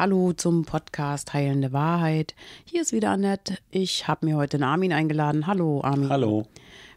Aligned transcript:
Hallo 0.00 0.32
zum 0.32 0.64
Podcast 0.64 1.34
Heilende 1.34 1.74
Wahrheit. 1.74 2.34
Hier 2.64 2.80
ist 2.80 2.94
wieder 2.94 3.10
Annette. 3.10 3.58
Ich 3.70 4.08
habe 4.08 4.24
mir 4.24 4.38
heute 4.38 4.56
einen 4.56 4.64
Armin 4.64 4.94
eingeladen. 4.94 5.46
Hallo 5.46 5.82
Armin. 5.84 6.08
Hallo. 6.08 6.46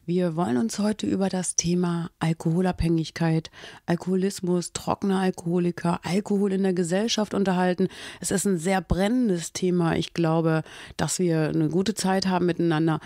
Wir 0.05 0.38
wollen 0.38 0.55
uns 0.55 0.79
heute 0.79 1.05
über 1.05 1.28
das 1.28 1.58
Thema 1.58 2.12
Alkoholabhängigkeit, 2.20 3.52
Alkoholismus, 3.88 4.71
trockener 4.71 5.20
Alkoholiker, 5.20 6.00
Alkohol 6.04 6.54
in 6.54 6.63
der 6.63 6.71
Gesellschaft 6.71 7.34
unterhalten. 7.34 7.89
Es 8.21 8.31
ist 8.31 8.45
ein 8.45 8.57
sehr 8.57 8.79
brennendes 8.79 9.51
Thema. 9.51 9.97
Ich 9.97 10.13
glaube, 10.13 10.63
dass 10.95 11.20
wir 11.20 11.49
eine 11.49 11.67
gute 11.67 11.95
Zeit 11.95 12.27
haben 12.27 12.45
miteinander. 12.45 13.01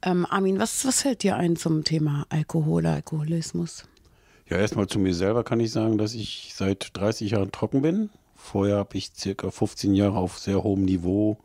Ähm, 0.00 0.24
Armin, 0.30 0.60
was, 0.60 0.86
was 0.86 1.02
fällt 1.02 1.24
dir 1.24 1.36
ein 1.36 1.56
zum 1.56 1.84
Thema 1.84 2.24
Alkohol, 2.30 2.86
Alkoholismus? 2.86 3.84
Ja, 4.48 4.56
erstmal 4.56 4.86
zu 4.86 4.98
mir 4.98 5.12
selber 5.12 5.44
kann 5.44 5.60
ich 5.60 5.72
sagen, 5.72 5.98
dass 5.98 6.14
ich 6.14 6.52
seit 6.54 6.96
30 6.96 7.32
Jahren 7.32 7.52
trocken 7.52 7.82
bin. 7.82 8.08
Vorher 8.42 8.76
habe 8.76 8.98
ich 8.98 9.12
circa 9.16 9.50
15 9.50 9.94
Jahre 9.94 10.18
auf 10.18 10.38
sehr 10.38 10.62
hohem 10.62 10.84
Niveau 10.84 11.38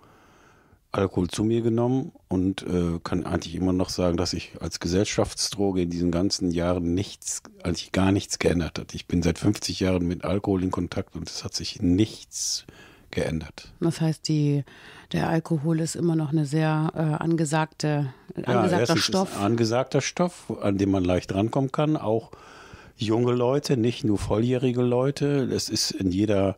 Alkohol 0.92 1.28
zu 1.28 1.44
mir 1.44 1.62
genommen 1.62 2.12
und 2.28 2.64
äh, 2.64 3.00
kann 3.04 3.26
eigentlich 3.26 3.56
immer 3.56 3.72
noch 3.72 3.90
sagen, 3.90 4.18
dass 4.18 4.34
ich 4.34 4.54
als 4.62 4.80
Gesellschaftsdroge 4.80 5.84
in 5.84 5.92
diesen 5.92 6.12
ganzen 6.12 6.50
Jahren 6.50 6.96
nichts, 6.96 7.44
eigentlich 7.62 7.92
gar 7.92 8.12
nichts 8.12 8.40
geändert 8.40 8.80
hat. 8.80 8.96
Ich 8.96 9.06
bin 9.06 9.22
seit 9.22 9.38
50 9.38 9.80
Jahren 9.80 10.08
mit 10.08 10.26
Alkohol 10.26 10.64
in 10.64 10.72
Kontakt 10.72 11.16
und 11.16 11.30
es 11.30 11.44
hat 11.44 11.54
sich 11.54 11.82
nichts 11.82 12.66
geändert. 13.12 13.72
Das 13.80 14.02
heißt, 14.02 14.28
die, 14.28 14.64
der 15.12 15.30
Alkohol 15.30 15.82
ist 15.82 15.96
immer 15.96 16.16
noch 16.16 16.32
eine 16.32 16.46
sehr 16.46 16.92
äh, 16.96 17.24
angesagte, 17.24 18.12
angesagter 18.44 18.96
ja, 18.96 19.02
Stoff. 19.02 19.40
angesagter 19.40 20.02
Stoff, 20.02 20.52
an 20.62 20.78
dem 20.80 20.90
man 20.90 21.06
leicht 21.06 21.34
rankommen 21.34 21.72
kann. 21.72 21.96
Auch 21.96 22.32
junge 22.98 23.34
Leute, 23.34 23.78
nicht 23.78 24.04
nur 24.04 24.18
volljährige 24.18 24.82
Leute. 24.82 25.44
Es 25.52 25.70
ist 25.70 25.92
in 25.92 26.12
jeder 26.12 26.58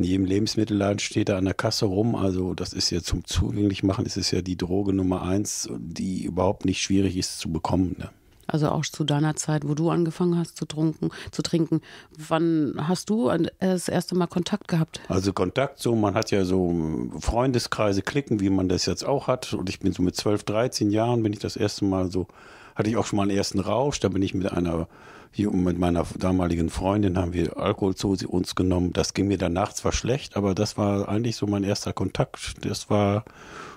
in 0.00 0.04
jedem 0.04 0.24
Lebensmittelladen 0.24 0.98
steht 0.98 1.28
da 1.28 1.36
an 1.36 1.44
der 1.44 1.52
Kasse 1.52 1.84
rum. 1.84 2.14
Also 2.14 2.54
das 2.54 2.72
ist 2.72 2.90
ja 2.90 3.02
zum 3.02 3.26
zugänglich 3.26 3.82
machen, 3.82 4.06
ist 4.06 4.16
es 4.16 4.30
ja 4.30 4.40
die 4.40 4.56
Droge 4.56 4.94
Nummer 4.94 5.22
eins, 5.22 5.68
die 5.78 6.24
überhaupt 6.24 6.64
nicht 6.64 6.80
schwierig 6.80 7.18
ist 7.18 7.38
zu 7.38 7.52
bekommen. 7.52 7.96
Ne? 7.98 8.08
Also 8.46 8.70
auch 8.70 8.82
zu 8.82 9.04
deiner 9.04 9.36
Zeit, 9.36 9.68
wo 9.68 9.74
du 9.74 9.90
angefangen 9.90 10.38
hast 10.38 10.56
zu, 10.56 10.64
trunken, 10.64 11.10
zu 11.30 11.42
trinken. 11.42 11.82
Wann 12.16 12.74
hast 12.78 13.10
du 13.10 13.30
das 13.60 13.88
erste 13.88 14.14
Mal 14.14 14.26
Kontakt 14.26 14.68
gehabt? 14.68 15.02
Also 15.08 15.34
Kontakt, 15.34 15.78
so 15.80 15.94
man 15.94 16.14
hat 16.14 16.30
ja 16.30 16.46
so 16.46 16.74
Freundeskreise, 17.20 18.00
Klicken, 18.00 18.40
wie 18.40 18.50
man 18.50 18.70
das 18.70 18.86
jetzt 18.86 19.04
auch 19.04 19.26
hat. 19.26 19.52
Und 19.52 19.68
ich 19.68 19.80
bin 19.80 19.92
so 19.92 20.02
mit 20.02 20.16
12, 20.16 20.44
13 20.44 20.90
Jahren, 20.90 21.22
bin 21.22 21.34
ich 21.34 21.40
das 21.40 21.56
erste 21.56 21.84
Mal 21.84 22.10
so, 22.10 22.26
hatte 22.74 22.90
ich 22.90 22.96
auch 22.96 23.06
schon 23.06 23.16
mal 23.16 23.24
einen 23.24 23.36
ersten 23.36 23.60
Rausch. 23.60 24.00
Da 24.00 24.08
bin 24.08 24.22
ich 24.22 24.34
mit 24.34 24.50
einer 24.50 24.88
hier 25.32 25.50
mit 25.52 25.78
meiner 25.78 26.04
damaligen 26.18 26.70
Freundin 26.70 27.16
haben 27.16 27.32
wir 27.32 27.56
Alkohol 27.56 27.94
zu 27.94 28.16
uns 28.28 28.54
genommen. 28.54 28.92
Das 28.92 29.14
ging 29.14 29.28
mir 29.28 29.38
danach 29.38 29.72
zwar 29.72 29.92
schlecht, 29.92 30.36
aber 30.36 30.54
das 30.54 30.76
war 30.76 31.08
eigentlich 31.08 31.36
so 31.36 31.46
mein 31.46 31.62
erster 31.62 31.92
Kontakt. 31.92 32.64
Das 32.64 32.90
war 32.90 33.24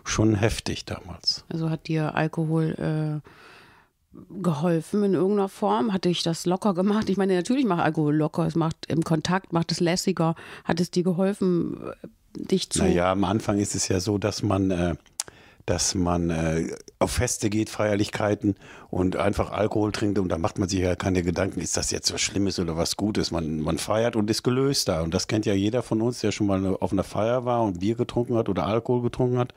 schon 0.04 0.36
heftig 0.36 0.86
damals. 0.86 1.46
Also 1.50 1.70
hat 1.70 1.88
dir 1.88 2.16
Alkohol 2.16 3.22
äh, 3.24 3.30
geholfen 4.42 5.04
in 5.04 5.14
irgendeiner 5.14 5.50
Form? 5.50 5.94
Hat 5.94 6.06
dich 6.06 6.24
das 6.24 6.46
locker 6.46 6.74
gemacht? 6.74 7.10
Ich 7.10 7.18
meine, 7.18 7.36
natürlich 7.36 7.66
macht 7.66 7.84
Alkohol 7.84 8.16
locker. 8.16 8.48
Es 8.48 8.56
macht 8.56 8.88
im 8.88 9.04
Kontakt, 9.04 9.54
macht 9.54 9.72
es 9.72 9.80
lässiger. 9.80 10.36
Hat 10.64 10.80
es 10.80 10.90
dir 10.90 11.04
geholfen, 11.04 11.78
äh, 11.84 12.44
dich 12.46 12.72
zu. 12.72 12.80
Naja, 12.84 13.12
am 13.12 13.24
Anfang 13.24 13.60
ist 13.60 13.76
es 13.76 13.88
ja 13.88 14.00
so, 14.00 14.18
dass 14.18 14.42
man. 14.42 14.72
Äh, 14.72 14.96
dass 15.66 15.96
man 15.96 16.30
äh, 16.30 16.76
auf 17.00 17.12
Feste 17.12 17.50
geht, 17.50 17.70
Feierlichkeiten 17.70 18.56
und 18.90 19.16
einfach 19.16 19.52
Alkohol 19.52 19.92
trinkt 19.92 20.20
und 20.20 20.30
da 20.30 20.38
macht 20.38 20.60
man 20.60 20.68
sich 20.68 20.80
ja 20.80 20.96
keine 20.96 21.24
Gedanken, 21.24 21.62
ist 21.62 21.78
das 21.78 21.92
jetzt 21.92 22.14
was 22.14 22.22
Schlimmes 22.22 22.60
oder 22.60 22.76
was 22.76 22.98
Gutes. 22.98 23.32
Man, 23.32 23.60
man 23.60 23.78
feiert 23.78 24.16
und 24.16 24.30
ist 24.30 24.44
gelöst 24.44 24.90
da. 24.90 25.02
Und 25.02 25.14
das 25.14 25.28
kennt 25.28 25.46
ja 25.46 25.54
jeder 25.54 25.82
von 25.82 26.02
uns, 26.02 26.20
der 26.20 26.32
schon 26.32 26.48
mal 26.48 26.78
auf 26.80 26.92
einer 26.92 27.04
Feier 27.04 27.46
war 27.46 27.64
und 27.64 27.80
Bier 27.80 27.96
getrunken 27.96 28.36
hat 28.36 28.50
oder 28.50 28.66
Alkohol 28.66 29.02
getrunken 29.04 29.38
hat, 29.38 29.54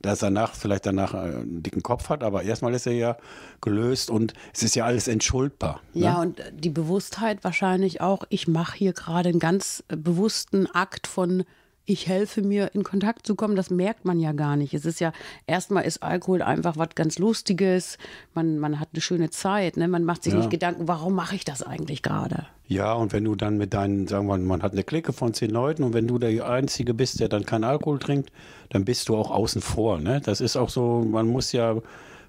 dass 0.00 0.18
danach 0.20 0.54
vielleicht 0.54 0.86
danach 0.86 1.14
einen 1.14 1.62
dicken 1.62 1.82
Kopf 1.82 2.08
hat, 2.08 2.22
aber 2.22 2.42
erstmal 2.42 2.74
ist 2.74 2.86
er 2.86 2.92
ja 2.92 3.16
gelöst 3.60 4.10
und 4.10 4.34
es 4.52 4.62
ist 4.62 4.74
ja 4.74 4.84
alles 4.84 5.06
entschuldbar. 5.06 5.80
Ne? 5.94 6.06
Ja, 6.06 6.20
und 6.20 6.42
die 6.52 6.70
Bewusstheit 6.70 7.44
wahrscheinlich 7.44 8.00
auch, 8.00 8.24
ich 8.28 8.48
mache 8.48 8.76
hier 8.76 8.92
gerade 8.92 9.28
einen 9.28 9.38
ganz 9.38 9.84
bewussten 9.88 10.66
Akt 10.66 11.06
von 11.06 11.44
ich 11.84 12.06
helfe 12.06 12.42
mir 12.42 12.74
in 12.74 12.84
Kontakt 12.84 13.26
zu 13.26 13.34
kommen, 13.34 13.56
das 13.56 13.70
merkt 13.70 14.04
man 14.04 14.20
ja 14.20 14.32
gar 14.32 14.56
nicht. 14.56 14.72
Es 14.74 14.84
ist 14.84 15.00
ja, 15.00 15.12
erstmal 15.46 15.84
ist 15.84 16.02
Alkohol 16.02 16.42
einfach 16.42 16.76
was 16.76 16.90
ganz 16.94 17.18
Lustiges, 17.18 17.98
man, 18.34 18.58
man 18.58 18.78
hat 18.78 18.90
eine 18.92 19.00
schöne 19.00 19.30
Zeit, 19.30 19.76
ne? 19.76 19.88
man 19.88 20.04
macht 20.04 20.22
sich 20.22 20.32
ja. 20.32 20.38
nicht 20.38 20.50
Gedanken, 20.50 20.86
warum 20.86 21.14
mache 21.14 21.34
ich 21.34 21.44
das 21.44 21.62
eigentlich 21.62 22.02
gerade? 22.02 22.46
Ja, 22.68 22.92
und 22.94 23.12
wenn 23.12 23.24
du 23.24 23.34
dann 23.34 23.58
mit 23.58 23.74
deinen, 23.74 24.06
sagen 24.06 24.26
wir 24.26 24.38
mal, 24.38 24.44
man 24.44 24.62
hat 24.62 24.72
eine 24.72 24.84
Clique 24.84 25.12
von 25.12 25.34
zehn 25.34 25.50
Leuten 25.50 25.82
und 25.82 25.92
wenn 25.92 26.06
du 26.06 26.18
der 26.18 26.48
Einzige 26.48 26.94
bist, 26.94 27.20
der 27.20 27.28
dann 27.28 27.44
keinen 27.44 27.64
Alkohol 27.64 27.98
trinkt, 27.98 28.30
dann 28.70 28.84
bist 28.84 29.08
du 29.08 29.16
auch 29.16 29.30
außen 29.30 29.60
vor. 29.60 29.98
Ne? 29.98 30.20
Das 30.24 30.40
ist 30.40 30.56
auch 30.56 30.70
so, 30.70 31.04
man 31.04 31.26
muss 31.26 31.52
ja 31.52 31.76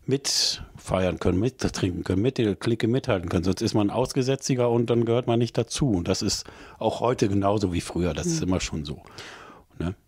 mitfeiern 0.05 1.19
können, 1.19 1.39
mittrinken 1.39 2.03
können, 2.03 2.21
mit 2.21 2.37
der 2.37 2.55
Clique 2.55 2.87
mithalten 2.87 3.29
können. 3.29 3.43
Sonst 3.43 3.61
ist 3.61 3.73
man 3.73 3.89
Ausgesätziger 3.89 4.69
und 4.69 4.89
dann 4.89 5.05
gehört 5.05 5.27
man 5.27 5.39
nicht 5.39 5.57
dazu. 5.57 5.91
Und 5.91 6.07
das 6.07 6.21
ist 6.21 6.45
auch 6.77 6.99
heute 6.99 7.29
genauso 7.29 7.71
wie 7.71 7.81
früher. 7.81 8.13
Das 8.13 8.25
mhm. 8.25 8.33
ist 8.33 8.43
immer 8.43 8.59
schon 8.59 8.83
so. 8.83 9.01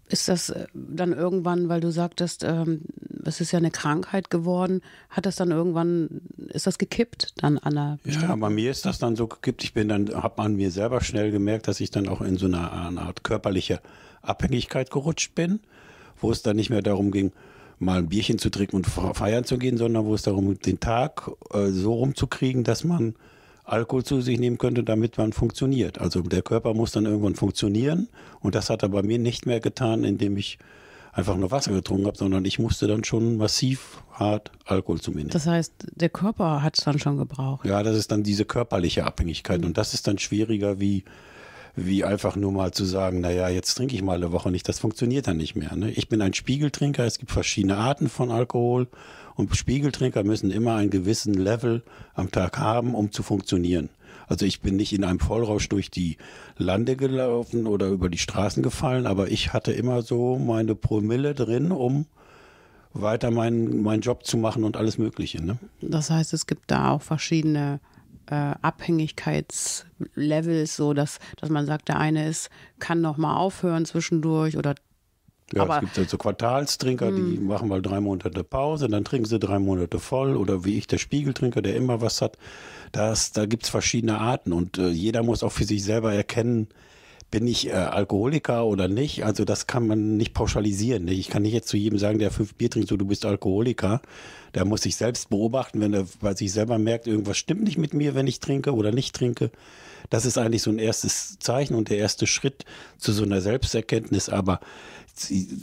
Ist 0.08 0.28
das 0.28 0.50
äh, 0.50 0.68
dann 0.74 1.14
irgendwann, 1.14 1.68
weil 1.70 1.82
du 1.82 1.92
sagtest, 1.92 2.44
ähm, 2.44 2.82
es 3.24 3.42
ist 3.42 3.52
ja 3.52 3.58
eine 3.58 3.72
Krankheit 3.72 4.30
geworden, 4.30 4.82
hat 5.10 5.26
das 5.26 5.36
dann 5.36 5.52
irgendwann, 5.52 6.22
ist 6.50 6.68
das 6.68 6.78
gekippt 6.78 7.34
dann 7.38 7.58
an 7.58 7.74
der 7.74 8.00
Ja, 8.06 8.36
bei 8.36 8.50
mir 8.50 8.70
ist 8.70 8.86
das 8.86 9.00
dann 9.00 9.16
so 9.16 9.28
gekippt. 9.28 9.64
Ich 9.64 9.74
bin 9.74 9.88
dann, 9.88 10.10
habe 10.14 10.42
an 10.44 10.56
mir 10.56 10.70
selber 10.70 11.02
schnell 11.02 11.32
gemerkt, 11.32 11.68
dass 11.68 11.80
ich 11.80 11.90
dann 11.90 12.08
auch 12.08 12.22
in 12.22 12.38
so 12.38 12.46
eine, 12.46 12.72
eine 12.72 13.02
Art 13.02 13.24
körperliche 13.24 13.82
Abhängigkeit 14.22 14.92
gerutscht 14.92 15.34
bin, 15.34 15.60
wo 16.22 16.32
es 16.32 16.44
dann 16.44 16.56
nicht 16.56 16.70
mehr 16.70 16.82
darum 16.82 17.12
ging, 17.12 17.32
mal 17.80 18.00
ein 18.00 18.10
Bierchen 18.10 18.38
zu 18.38 18.50
trinken 18.50 18.78
und 18.78 18.86
feiern 18.86 19.44
zu 19.44 19.58
gehen, 19.58 19.78
sondern 19.78 20.06
wo 20.06 20.14
es 20.14 20.22
darum 20.22 20.46
ging, 20.46 20.60
den 20.60 20.80
Tag 20.80 21.32
äh, 21.52 21.68
so 21.70 21.94
rumzukriegen, 21.94 22.64
dass 22.64 22.84
man 22.84 23.16
Alkohol 23.66 24.03
zu 24.03 24.22
sich 24.22 24.40
nehmen 24.40 24.58
könnte, 24.58 24.84
damit 24.84 25.18
man 25.18 25.34
funktioniert. 25.34 26.00
Also 26.00 26.22
der 26.22 26.42
Körper 26.42 26.74
muss 26.74 26.92
dann 26.92 27.06
irgendwann 27.06 27.36
funktionieren 27.36 28.09
und 28.40 28.56
das 28.56 28.70
hat 28.70 28.84
er 28.84 28.90
bei 28.90 29.02
mir 29.02 29.20
nicht 29.20 29.46
mehr 29.46 29.59
getan, 29.59 30.03
indem 30.03 30.38
ich 30.38 30.59
einfach 31.12 31.38
nur 31.38 31.50
Wasser 31.50 31.72
getrunken 31.72 32.08
habe, 32.08 32.18
sondern 32.18 32.44
ich 32.46 32.59
musste 32.59 32.88
dann 32.88 33.04
schon 33.04 33.38
massiv 33.38 34.04
hart 34.12 34.52
Alkohol 34.66 35.00
zu 35.00 35.12
mir 35.12 35.18
nehmen. 35.18 35.30
Das 35.30 35.48
heißt, 35.48 35.74
der 35.96 36.09
Körper 36.09 36.62
hat 36.62 36.78
es 36.78 36.84
dann 36.84 37.00
schon 37.00 37.18
gebraucht. 37.18 37.66
Ja, 37.66 37.81
das 37.84 37.96
ist 37.96 38.12
dann 38.12 38.24
diese 38.24 38.46
körperliche 38.46 39.06
Abhängigkeit 39.06 39.62
mhm. 39.62 39.68
und 39.68 39.78
das 39.78 39.94
ist 39.94 40.08
dann 40.08 40.18
schwieriger 40.18 40.80
wie 40.80 41.06
wie 41.75 42.03
einfach 42.03 42.36
nur 42.36 42.52
mal 42.52 42.72
zu 42.72 42.86
sagen, 42.86 43.22
naja, 43.22 43.50
jetzt 43.50 43.75
trinke 43.75 43.96
ich 43.96 44.02
mal 44.02 44.16
eine 44.16 44.31
Woche 44.31 44.50
nicht. 44.50 44.68
Das 44.69 44.80
funktioniert 44.80 45.28
dann 45.28 45.38
nicht 45.38 45.56
mehr. 45.56 45.75
Ne? 45.75 45.91
Ich 45.91 46.08
bin 46.08 46.22
ein 46.22 46.34
Spiegeltrinker. 46.34 47.06
Es 47.06 47.19
gibt 47.19 47.31
verschiedene 47.31 47.78
Arten 47.78 48.09
von 48.09 48.31
Alkohol. 48.31 48.88
Und 49.36 49.56
Spiegeltrinker 49.56 50.24
müssen 50.24 50.52
immer 50.52 50.75
einen 50.75 50.90
gewissen 50.90 51.34
Level 51.34 51.84
am 52.13 52.31
Tag 52.31 52.58
haben, 52.58 52.96
um 52.96 53.12
zu 53.12 53.22
funktionieren. 53.24 53.90
Also 54.28 54.46
ich 54.46 54.62
bin 54.62 54.78
nicht 54.78 54.94
in 54.94 55.03
einem 55.03 55.19
Vollrausch 55.19 55.69
durch 55.69 55.91
die 55.91 56.18
Lande 56.58 56.96
gelaufen 56.96 57.68
oder 57.68 57.88
über 57.88 58.09
die 58.09 58.18
Straßen 58.18 58.63
gefallen, 58.63 59.06
aber 59.06 59.30
ich 59.30 59.53
hatte 59.53 59.72
immer 59.72 60.02
so 60.02 60.38
meine 60.38 60.74
Promille 60.74 61.36
drin, 61.36 61.72
um 61.72 62.06
weiter 62.94 63.30
meinen, 63.30 63.84
meinen 63.84 64.02
Job 64.02 64.25
zu 64.25 64.38
machen 64.38 64.63
und 64.63 64.78
alles 64.78 64.97
Mögliche. 64.97 65.44
Ne? 65.44 65.57
Das 65.81 66.09
heißt, 66.09 66.34
es 66.34 66.47
gibt 66.47 66.72
da 66.72 66.92
auch 66.92 67.02
verschiedene 67.02 67.81
äh, 68.30 68.53
Abhängigkeitslevels, 68.62 70.75
so 70.75 70.94
dass, 70.94 71.18
dass 71.38 71.50
man 71.50 71.66
sagt, 71.66 71.88
der 71.90 72.00
eine 72.00 72.28
ist, 72.28 72.50
kann 72.80 73.02
noch 73.02 73.18
mal 73.18 73.36
aufhören 73.36 73.86
zwischendurch 73.86 74.58
oder 74.58 74.75
ja, 75.53 75.62
aber, 75.62 75.75
es 75.75 75.81
gibt 75.81 75.97
halt 75.97 76.09
so 76.09 76.18
Quartalstrinker, 76.18 77.12
die 77.12 77.38
hm. 77.38 77.46
machen 77.46 77.68
mal 77.68 77.81
drei 77.81 78.00
Monate 78.00 78.44
Pause, 78.44 78.88
dann 78.88 79.06
trinken 79.06 79.28
sie 79.28 79.38
drei 79.38 79.59
Monate 79.59 80.00
voll. 80.00 80.36
Oder 80.36 80.66
wie 80.66 80.78
ich, 80.78 80.88
der 80.88 80.97
Spiegeltrinker, 80.97 81.62
der 81.62 81.75
immer 81.75 82.02
was 82.02 82.22
hat. 82.22 82.38
Das, 82.91 83.31
da 83.31 83.46
gibt's 83.46 83.69
verschiedene 83.69 84.19
Arten 84.19 84.53
und 84.53 84.80
äh, 84.80 84.90
jeder 84.90 85.22
muss 85.22 85.44
auch 85.44 85.52
für 85.52 85.66
sich 85.66 85.84
selber 85.84 86.13
erkennen, 86.13 86.68
bin 87.35 87.47
ich 87.47 87.68
äh, 87.68 87.73
Alkoholiker 87.73 88.66
oder 88.66 88.88
nicht? 88.88 89.25
Also 89.25 89.44
das 89.44 89.68
kann 89.68 89.88
man 89.88 90.15
nicht 90.15 90.33
pauschalisieren. 90.33 91.06
Ich 91.10 91.27
kann 91.27 91.42
nicht 91.42 91.51
jetzt 91.51 91.68
zu 91.68 91.75
jedem 91.75 92.00
sagen, 92.00 92.18
der 92.18 92.31
fünf 92.31 92.56
Bier 92.56 92.69
trinkt, 92.69 92.88
so 92.88 92.95
du 92.95 93.04
bist 93.04 93.25
Alkoholiker. 93.25 94.01
Der 94.54 94.63
muss 94.63 94.83
sich 94.83 94.95
selbst 94.95 95.30
beobachten, 95.30 95.81
wenn 95.81 95.94
er 95.94 96.06
bei 96.21 96.33
sich 96.33 96.54
selber 96.54 96.77
merkt, 96.77 97.07
irgendwas 97.07 97.36
stimmt 97.36 97.63
nicht 97.63 97.77
mit 97.77 97.94
mir, 97.94 98.15
wenn 98.15 98.25
ich 98.25 98.39
trinke 98.39 98.74
oder 98.74 98.94
nicht 98.94 99.13
trinke. 99.13 99.51
Das 100.10 100.25
ist 100.25 100.38
eigentlich 100.38 100.62
so 100.62 100.71
ein 100.71 100.80
erstes 100.80 101.38
Zeichen 101.39 101.75
und 101.75 101.89
der 101.89 101.98
erste 101.98 102.25
Schritt 102.25 102.63
zu 102.98 103.12
so 103.12 103.24
einer 103.24 103.42
Selbsterkenntnis. 103.42 104.30
Aber 104.30 104.62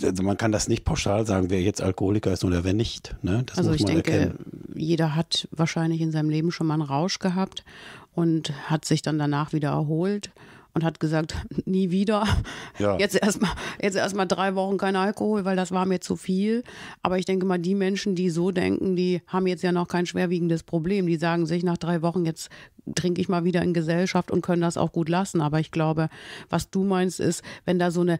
also 0.02 0.22
man 0.22 0.36
kann 0.36 0.52
das 0.52 0.68
nicht 0.68 0.84
pauschal 0.84 1.24
sagen, 1.24 1.48
wer 1.48 1.62
jetzt 1.62 1.80
Alkoholiker 1.80 2.34
ist 2.34 2.44
oder 2.44 2.64
wer 2.64 2.74
nicht. 2.74 3.16
Ne? 3.22 3.44
Das 3.46 3.56
also 3.56 3.72
ich 3.72 3.86
denke, 3.86 4.12
erkennen. 4.12 4.38
jeder 4.74 5.16
hat 5.16 5.48
wahrscheinlich 5.52 6.02
in 6.02 6.12
seinem 6.12 6.28
Leben 6.28 6.52
schon 6.52 6.66
mal 6.66 6.74
einen 6.74 6.82
Rausch 6.82 7.18
gehabt 7.18 7.64
und 8.14 8.52
hat 8.68 8.84
sich 8.84 9.00
dann 9.00 9.18
danach 9.18 9.54
wieder 9.54 9.70
erholt 9.70 10.32
und 10.74 10.84
hat 10.84 11.00
gesagt, 11.00 11.34
nie 11.64 11.90
wieder. 11.90 12.26
Ja. 12.78 12.96
Jetzt 12.98 13.14
erstmal 13.14 13.52
jetzt 13.80 13.96
erstmal 13.96 14.26
drei 14.26 14.54
Wochen 14.54 14.78
kein 14.78 14.96
Alkohol, 14.96 15.44
weil 15.44 15.56
das 15.56 15.72
war 15.72 15.86
mir 15.86 16.00
zu 16.00 16.16
viel. 16.16 16.62
Aber 17.02 17.18
ich 17.18 17.24
denke 17.24 17.46
mal, 17.46 17.58
die 17.58 17.74
Menschen, 17.74 18.14
die 18.14 18.30
so 18.30 18.50
denken, 18.50 18.96
die 18.96 19.22
haben 19.26 19.46
jetzt 19.46 19.62
ja 19.62 19.72
noch 19.72 19.88
kein 19.88 20.06
schwerwiegendes 20.06 20.62
Problem. 20.62 21.06
Die 21.06 21.16
sagen 21.16 21.46
sich 21.46 21.62
nach 21.62 21.78
drei 21.78 22.02
Wochen, 22.02 22.24
jetzt 22.24 22.48
trinke 22.94 23.20
ich 23.20 23.28
mal 23.28 23.44
wieder 23.44 23.62
in 23.62 23.74
Gesellschaft 23.74 24.30
und 24.30 24.42
können 24.42 24.62
das 24.62 24.76
auch 24.76 24.92
gut 24.92 25.08
lassen. 25.08 25.40
Aber 25.40 25.60
ich 25.60 25.70
glaube, 25.70 26.08
was 26.50 26.70
du 26.70 26.84
meinst, 26.84 27.20
ist, 27.20 27.42
wenn 27.64 27.78
da 27.78 27.90
so 27.90 28.00
eine 28.00 28.18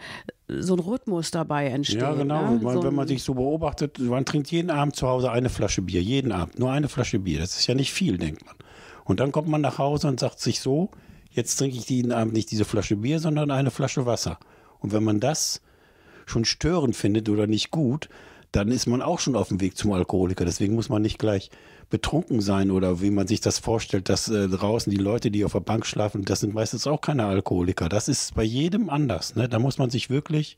so 0.49 0.75
ein 0.75 0.81
Rhythmus 0.81 1.31
dabei 1.31 1.69
entsteht. 1.69 2.03
Ja, 2.03 2.13
genau. 2.13 2.51
Ne? 2.51 2.61
Man, 2.63 2.75
so 2.75 2.83
wenn 2.83 2.95
man 2.95 3.09
sich 3.09 3.23
so 3.23 3.35
beobachtet, 3.35 3.99
man 3.99 4.27
trinkt 4.27 4.51
jeden 4.51 4.71
Abend 4.71 4.97
zu 4.97 5.09
Hause 5.09 5.31
eine 5.31 5.49
Flasche 5.49 5.81
Bier, 5.81 6.03
jeden 6.03 6.31
Abend, 6.31 6.59
nur 6.59 6.71
eine 6.71 6.89
Flasche 6.89 7.19
Bier. 7.19 7.39
Das 7.39 7.59
ist 7.59 7.67
ja 7.67 7.75
nicht 7.75 7.93
viel, 7.93 8.19
denkt 8.19 8.45
man. 8.45 8.55
Und 9.05 9.21
dann 9.21 9.33
kommt 9.33 9.49
man 9.49 9.63
nach 9.63 9.79
Hause 9.79 10.09
und 10.09 10.21
sagt 10.21 10.41
sich 10.41 10.61
so, 10.61 10.91
jetzt 11.33 11.57
trinke 11.57 11.77
ich 11.77 11.89
jeden 11.89 12.13
Abend 12.13 12.33
nicht 12.35 12.51
diese 12.51 12.65
Flasche 12.65 12.97
Bier, 12.97 13.19
sondern 13.19 13.51
eine 13.51 13.71
Flasche 13.71 14.07
Wasser. 14.07 14.39
Und 14.81 14.93
wenn 14.93 15.05
man 15.05 15.21
das 15.21 15.61
schon 16.27 16.45
störend 16.45 16.97
findet 16.97 17.29
oder 17.29 17.47
nicht 17.47 17.71
gut, 17.71 18.09
dann 18.53 18.69
ist 18.69 18.87
man 18.87 19.03
auch 19.03 19.19
schon 19.19 19.35
auf 19.35 19.49
dem 19.49 19.61
Weg 19.61 19.77
zum 19.77 19.93
Alkoholiker. 19.93 20.45
Deswegen 20.45 20.75
muss 20.75 20.89
man 20.89 21.03
nicht 21.03 21.19
gleich 21.19 21.51
betrunken 21.89 22.41
sein 22.41 22.71
oder 22.71 23.01
wie 23.01 23.11
man 23.11 23.27
sich 23.27 23.41
das 23.41 23.59
vorstellt, 23.59 24.09
dass 24.09 24.29
äh, 24.29 24.49
draußen 24.49 24.91
die 24.91 24.99
Leute, 24.99 25.31
die 25.31 25.45
auf 25.45 25.53
der 25.53 25.61
Bank 25.61 25.87
schlafen, 25.87 26.25
das 26.25 26.41
sind 26.41 26.55
meistens 26.55 26.87
auch 26.87 27.01
keine 27.01 27.27
Alkoholiker. 27.27 27.89
Das 27.89 28.09
ist 28.09 28.35
bei 28.35 28.43
jedem 28.43 28.91
anders. 28.91 29.37
Ne? 29.37 29.49
Da 29.49 29.59
muss 29.59 29.79
man 29.79 29.91
sich 29.91 30.11
wirklich 30.11 30.57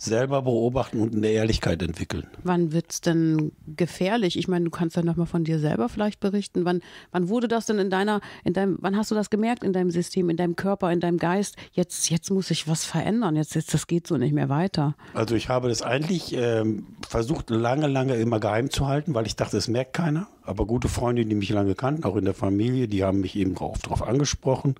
selber 0.00 0.42
beobachten 0.42 1.00
und 1.00 1.14
eine 1.14 1.28
Ehrlichkeit 1.28 1.82
entwickeln. 1.82 2.26
Wann 2.42 2.72
wird 2.72 2.90
es 2.90 3.00
denn 3.00 3.52
gefährlich? 3.66 4.38
Ich 4.38 4.48
meine, 4.48 4.64
du 4.64 4.70
kannst 4.70 4.96
ja 4.96 5.02
nochmal 5.02 5.26
von 5.26 5.44
dir 5.44 5.58
selber 5.58 5.88
vielleicht 5.88 6.20
berichten. 6.20 6.64
Wann, 6.64 6.80
wann 7.12 7.28
wurde 7.28 7.48
das 7.48 7.66
denn 7.66 7.78
in 7.78 7.90
deiner, 7.90 8.20
in 8.44 8.54
deinem, 8.54 8.78
wann 8.80 8.96
hast 8.96 9.10
du 9.10 9.14
das 9.14 9.28
gemerkt 9.28 9.62
in 9.62 9.72
deinem 9.72 9.90
System, 9.90 10.30
in 10.30 10.36
deinem 10.36 10.56
Körper, 10.56 10.90
in 10.90 11.00
deinem 11.00 11.18
Geist? 11.18 11.56
Jetzt, 11.72 12.08
jetzt 12.10 12.30
muss 12.30 12.50
ich 12.50 12.66
was 12.66 12.84
verändern. 12.84 13.36
Jetzt, 13.36 13.54
jetzt 13.54 13.74
das 13.74 13.86
geht 13.86 14.06
so 14.06 14.16
nicht 14.16 14.32
mehr 14.32 14.48
weiter. 14.48 14.94
Also 15.12 15.34
ich 15.34 15.48
habe 15.48 15.68
das 15.68 15.82
eigentlich 15.82 16.34
ähm, 16.34 16.86
versucht, 17.06 17.50
lange, 17.50 17.86
lange 17.86 18.14
immer 18.16 18.40
geheim 18.40 18.70
zu 18.70 18.86
halten, 18.86 19.14
weil 19.14 19.26
ich 19.26 19.36
dachte, 19.36 19.58
es 19.58 19.68
merkt 19.68 19.92
keiner. 19.92 20.28
Aber 20.42 20.66
gute 20.66 20.88
Freunde, 20.88 21.26
die 21.26 21.34
mich 21.34 21.50
lange 21.50 21.74
kannten, 21.74 22.04
auch 22.04 22.16
in 22.16 22.24
der 22.24 22.34
Familie, 22.34 22.88
die 22.88 23.04
haben 23.04 23.20
mich 23.20 23.36
eben 23.36 23.56
auch 23.58 23.76
darauf 23.76 24.02
angesprochen. 24.02 24.76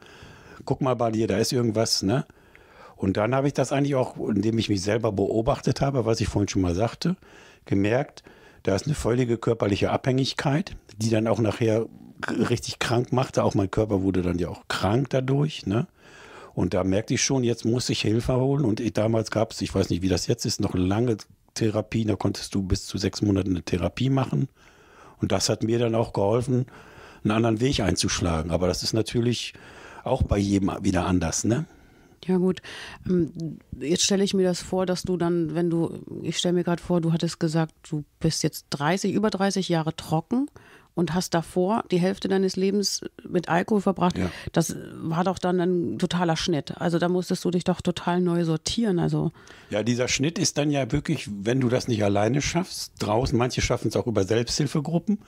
Guck 0.65 0.81
mal 0.81 0.95
bei 0.95 1.11
dir, 1.11 1.27
da 1.27 1.37
ist 1.39 1.53
irgendwas, 1.53 2.03
ne? 2.03 2.25
Und 3.01 3.17
dann 3.17 3.35
habe 3.35 3.47
ich 3.47 3.55
das 3.55 3.73
eigentlich 3.73 3.95
auch, 3.95 4.19
indem 4.19 4.59
ich 4.59 4.69
mich 4.69 4.83
selber 4.83 5.11
beobachtet 5.11 5.81
habe, 5.81 6.05
was 6.05 6.21
ich 6.21 6.29
vorhin 6.29 6.51
schon 6.51 6.61
mal 6.61 6.75
sagte, 6.75 7.17
gemerkt, 7.65 8.23
da 8.63 8.75
ist 8.75 8.85
eine 8.85 8.95
völlige 8.95 9.39
körperliche 9.39 9.91
Abhängigkeit, 9.91 10.77
die 10.99 11.09
dann 11.09 11.27
auch 11.27 11.39
nachher 11.39 11.87
richtig 12.29 12.79
krank 12.79 13.11
machte. 13.11 13.43
Auch 13.43 13.55
mein 13.55 13.71
Körper 13.71 14.03
wurde 14.03 14.21
dann 14.21 14.39
ja 14.39 14.51
auch 14.51 14.69
krank 14.69 15.09
dadurch. 15.09 15.67
Ne? 15.67 15.87
Und 16.53 16.75
da 16.75 16.85
merkte 16.85 17.15
ich 17.15 17.23
schon, 17.23 17.43
jetzt 17.43 17.65
muss 17.65 17.89
ich 17.89 18.03
Hilfe 18.03 18.37
holen. 18.37 18.67
Und 18.67 18.81
ich, 18.81 18.93
damals 18.93 19.31
gab 19.31 19.53
es, 19.53 19.63
ich 19.63 19.75
weiß 19.75 19.89
nicht, 19.89 20.03
wie 20.03 20.11
das 20.11 20.27
jetzt 20.27 20.45
ist, 20.45 20.61
noch 20.61 20.75
lange 20.75 21.17
Therapie. 21.55 22.05
Da 22.05 22.17
konntest 22.17 22.55
du 22.55 22.63
bis 22.63 22.85
zu 22.85 22.99
sechs 22.99 23.23
Monate 23.23 23.49
eine 23.49 23.63
Therapie 23.63 24.11
machen. 24.11 24.49
Und 25.23 25.33
das 25.33 25.49
hat 25.49 25.63
mir 25.63 25.79
dann 25.79 25.95
auch 25.95 26.13
geholfen, 26.13 26.67
einen 27.25 27.31
anderen 27.31 27.61
Weg 27.61 27.81
einzuschlagen. 27.81 28.51
Aber 28.51 28.67
das 28.67 28.83
ist 28.83 28.93
natürlich 28.93 29.55
auch 30.05 30.23
bei 30.23 30.37
jedem 30.37 30.71
wieder 30.83 31.07
anders. 31.07 31.45
Ne? 31.45 31.65
Ja 32.27 32.37
gut, 32.37 32.61
ähm, 33.09 33.59
jetzt 33.79 34.05
stelle 34.05 34.25
ich 34.25 34.35
mir 34.35 34.45
das 34.45 34.61
vor, 34.61 34.87
dass 34.87 35.03
du 35.03 35.17
dann, 35.17 35.55
wenn 35.55 35.71
du, 35.71 36.01
ich 36.23 36.37
stelle 36.37 36.55
mir 36.55 36.65
gerade 36.65 36.83
vor, 36.83 37.01
du 37.01 37.13
hattest 37.13 37.41
gesagt, 37.41 37.75
du 37.89 38.05
bist 38.19 38.43
jetzt 38.43 38.67
30, 38.71 39.13
über 39.13 39.31
30 39.31 39.69
Jahre 39.69 39.97
trocken 39.97 40.49
und 40.95 41.15
hast 41.15 41.33
davor 41.33 41.85
die 41.91 41.99
Hälfte 41.99 42.29
deines 42.29 42.57
Lebens 42.57 43.01
mit 43.27 43.49
Alkohol 43.49 43.81
verbracht. 43.81 44.19
Ja. 44.19 44.31
Das 44.53 44.77
war 44.95 45.25
doch 45.25 45.39
dann 45.39 45.61
ein 45.61 45.99
totaler 45.99 46.37
Schnitt. 46.37 46.79
Also 46.79 46.99
da 46.99 47.09
musstest 47.09 47.45
du 47.45 47.51
dich 47.51 47.65
doch 47.65 47.81
total 47.81 48.21
neu 48.21 48.45
sortieren. 48.45 48.99
Also 48.99 49.33
ja, 49.71 49.83
dieser 49.83 50.09
Schnitt 50.09 50.39
ist 50.39 50.59
dann 50.59 50.71
ja 50.71 50.93
wirklich, 50.93 51.29
wenn 51.33 51.61
du 51.61 51.69
das 51.69 51.89
nicht 51.89 52.05
alleine 52.05 52.43
schaffst, 52.43 52.93
draußen, 52.99 53.39
manche 53.39 53.63
schaffen 53.63 53.89
es 53.89 53.97
auch 53.97 54.07
über 54.07 54.25
Selbsthilfegruppen, 54.25 55.21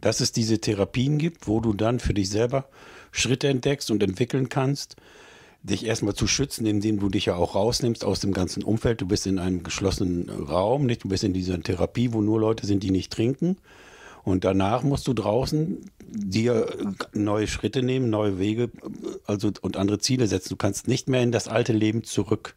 dass 0.00 0.20
es 0.20 0.32
diese 0.32 0.60
Therapien 0.60 1.18
gibt, 1.18 1.46
wo 1.46 1.60
du 1.60 1.74
dann 1.74 1.98
für 1.98 2.14
dich 2.14 2.30
selber 2.30 2.68
Schritte 3.10 3.48
entdeckst 3.48 3.90
und 3.90 4.02
entwickeln 4.02 4.48
kannst 4.48 4.96
dich 5.62 5.84
erstmal 5.84 6.14
zu 6.14 6.26
schützen, 6.26 6.66
indem 6.66 7.00
du 7.00 7.08
dich 7.08 7.26
ja 7.26 7.34
auch 7.34 7.54
rausnimmst 7.54 8.04
aus 8.04 8.20
dem 8.20 8.32
ganzen 8.32 8.62
Umfeld. 8.62 9.00
Du 9.00 9.06
bist 9.06 9.26
in 9.26 9.38
einem 9.38 9.62
geschlossenen 9.62 10.28
Raum, 10.30 10.86
nicht? 10.86 11.04
Du 11.04 11.08
bist 11.08 11.24
in 11.24 11.32
dieser 11.32 11.60
Therapie, 11.60 12.12
wo 12.12 12.20
nur 12.20 12.40
Leute 12.40 12.66
sind, 12.66 12.82
die 12.82 12.90
nicht 12.90 13.12
trinken. 13.12 13.56
Und 14.24 14.44
danach 14.44 14.82
musst 14.82 15.06
du 15.08 15.14
draußen 15.14 15.90
dir 16.06 16.66
neue 17.12 17.46
Schritte 17.46 17.82
nehmen, 17.82 18.10
neue 18.10 18.38
Wege, 18.38 18.70
also 19.26 19.50
und 19.60 19.76
andere 19.76 19.98
Ziele 19.98 20.26
setzen. 20.26 20.50
Du 20.50 20.56
kannst 20.56 20.86
nicht 20.86 21.08
mehr 21.08 21.22
in 21.22 21.32
das 21.32 21.48
alte 21.48 21.72
Leben 21.72 22.04
zurück. 22.04 22.54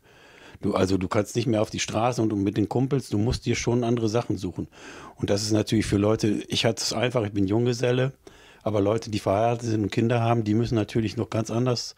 Du, 0.61 0.75
also 0.75 0.97
du 0.97 1.07
kannst 1.07 1.35
nicht 1.35 1.47
mehr 1.47 1.61
auf 1.61 1.69
die 1.69 1.79
Straße 1.79 2.21
und 2.21 2.35
mit 2.43 2.55
den 2.55 2.69
Kumpels, 2.69 3.09
du 3.09 3.17
musst 3.17 3.45
dir 3.45 3.55
schon 3.55 3.83
andere 3.83 4.09
Sachen 4.09 4.37
suchen. 4.37 4.67
Und 5.15 5.29
das 5.29 5.41
ist 5.41 5.51
natürlich 5.51 5.87
für 5.87 5.97
Leute, 5.97 6.43
ich 6.47 6.65
hatte 6.65 6.83
es 6.83 6.93
einfach, 6.93 7.23
ich 7.23 7.31
bin 7.31 7.47
Junggeselle, 7.47 8.13
aber 8.61 8.79
Leute, 8.79 9.09
die 9.09 9.19
verheiratet 9.19 9.69
sind 9.69 9.81
und 9.81 9.91
Kinder 9.91 10.21
haben, 10.21 10.43
die 10.43 10.53
müssen 10.53 10.75
natürlich 10.75 11.17
noch 11.17 11.31
ganz 11.31 11.49
anders 11.49 11.95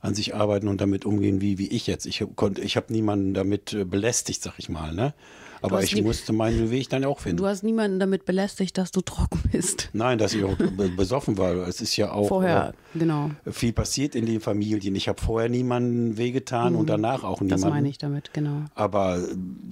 an 0.00 0.14
sich 0.14 0.34
arbeiten 0.34 0.68
und 0.68 0.80
damit 0.80 1.04
umgehen, 1.04 1.40
wie, 1.40 1.58
wie 1.58 1.68
ich 1.68 1.86
jetzt. 1.86 2.06
Ich 2.06 2.24
konnte, 2.36 2.60
ich 2.60 2.76
habe 2.76 2.92
niemanden 2.92 3.34
damit 3.34 3.72
äh, 3.72 3.84
belästigt, 3.84 4.42
sag 4.42 4.54
ich 4.58 4.68
mal, 4.68 4.94
ne? 4.94 5.14
Aber 5.60 5.82
ich 5.82 6.00
musste 6.02 6.32
meinen 6.32 6.70
Weg 6.70 6.88
dann 6.88 7.04
auch 7.04 7.20
finden. 7.20 7.38
Du 7.38 7.46
hast 7.46 7.62
niemanden 7.62 7.98
damit 7.98 8.24
belästigt, 8.24 8.78
dass 8.78 8.92
du 8.92 9.00
trocken 9.00 9.42
bist. 9.52 9.90
Nein, 9.92 10.18
dass 10.18 10.34
ich 10.34 10.44
auch 10.44 10.56
besoffen 10.96 11.38
war. 11.38 11.54
Es 11.66 11.80
ist 11.80 11.96
ja 11.96 12.12
auch 12.12 12.28
vorher, 12.28 12.74
äh, 12.94 12.98
genau. 12.98 13.30
viel 13.50 13.72
passiert 13.72 14.14
in 14.14 14.26
den 14.26 14.40
Familien. 14.40 14.94
Ich 14.94 15.08
habe 15.08 15.20
vorher 15.20 15.48
niemanden 15.48 16.16
wehgetan 16.16 16.74
mhm. 16.74 16.78
und 16.78 16.86
danach 16.88 17.24
auch 17.24 17.40
niemanden. 17.40 17.62
Das 17.62 17.70
meine 17.70 17.88
ich 17.88 17.98
damit, 17.98 18.32
genau. 18.32 18.64
Aber 18.74 19.20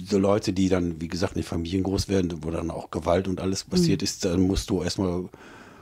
so 0.05 0.19
Leute, 0.19 0.53
die 0.53 0.69
dann, 0.69 1.01
wie 1.01 1.09
gesagt, 1.09 1.35
in 1.35 1.43
den 1.43 1.47
Familien 1.47 1.83
groß 1.83 2.09
werden, 2.09 2.33
wo 2.43 2.51
dann 2.51 2.71
auch 2.71 2.91
Gewalt 2.91 3.29
und 3.29 3.41
alles 3.41 3.65
passiert 3.65 4.01
mhm. 4.01 4.05
ist, 4.05 4.25
dann 4.25 4.41
musst 4.41 4.71
du 4.71 4.83
erstmal 4.83 5.29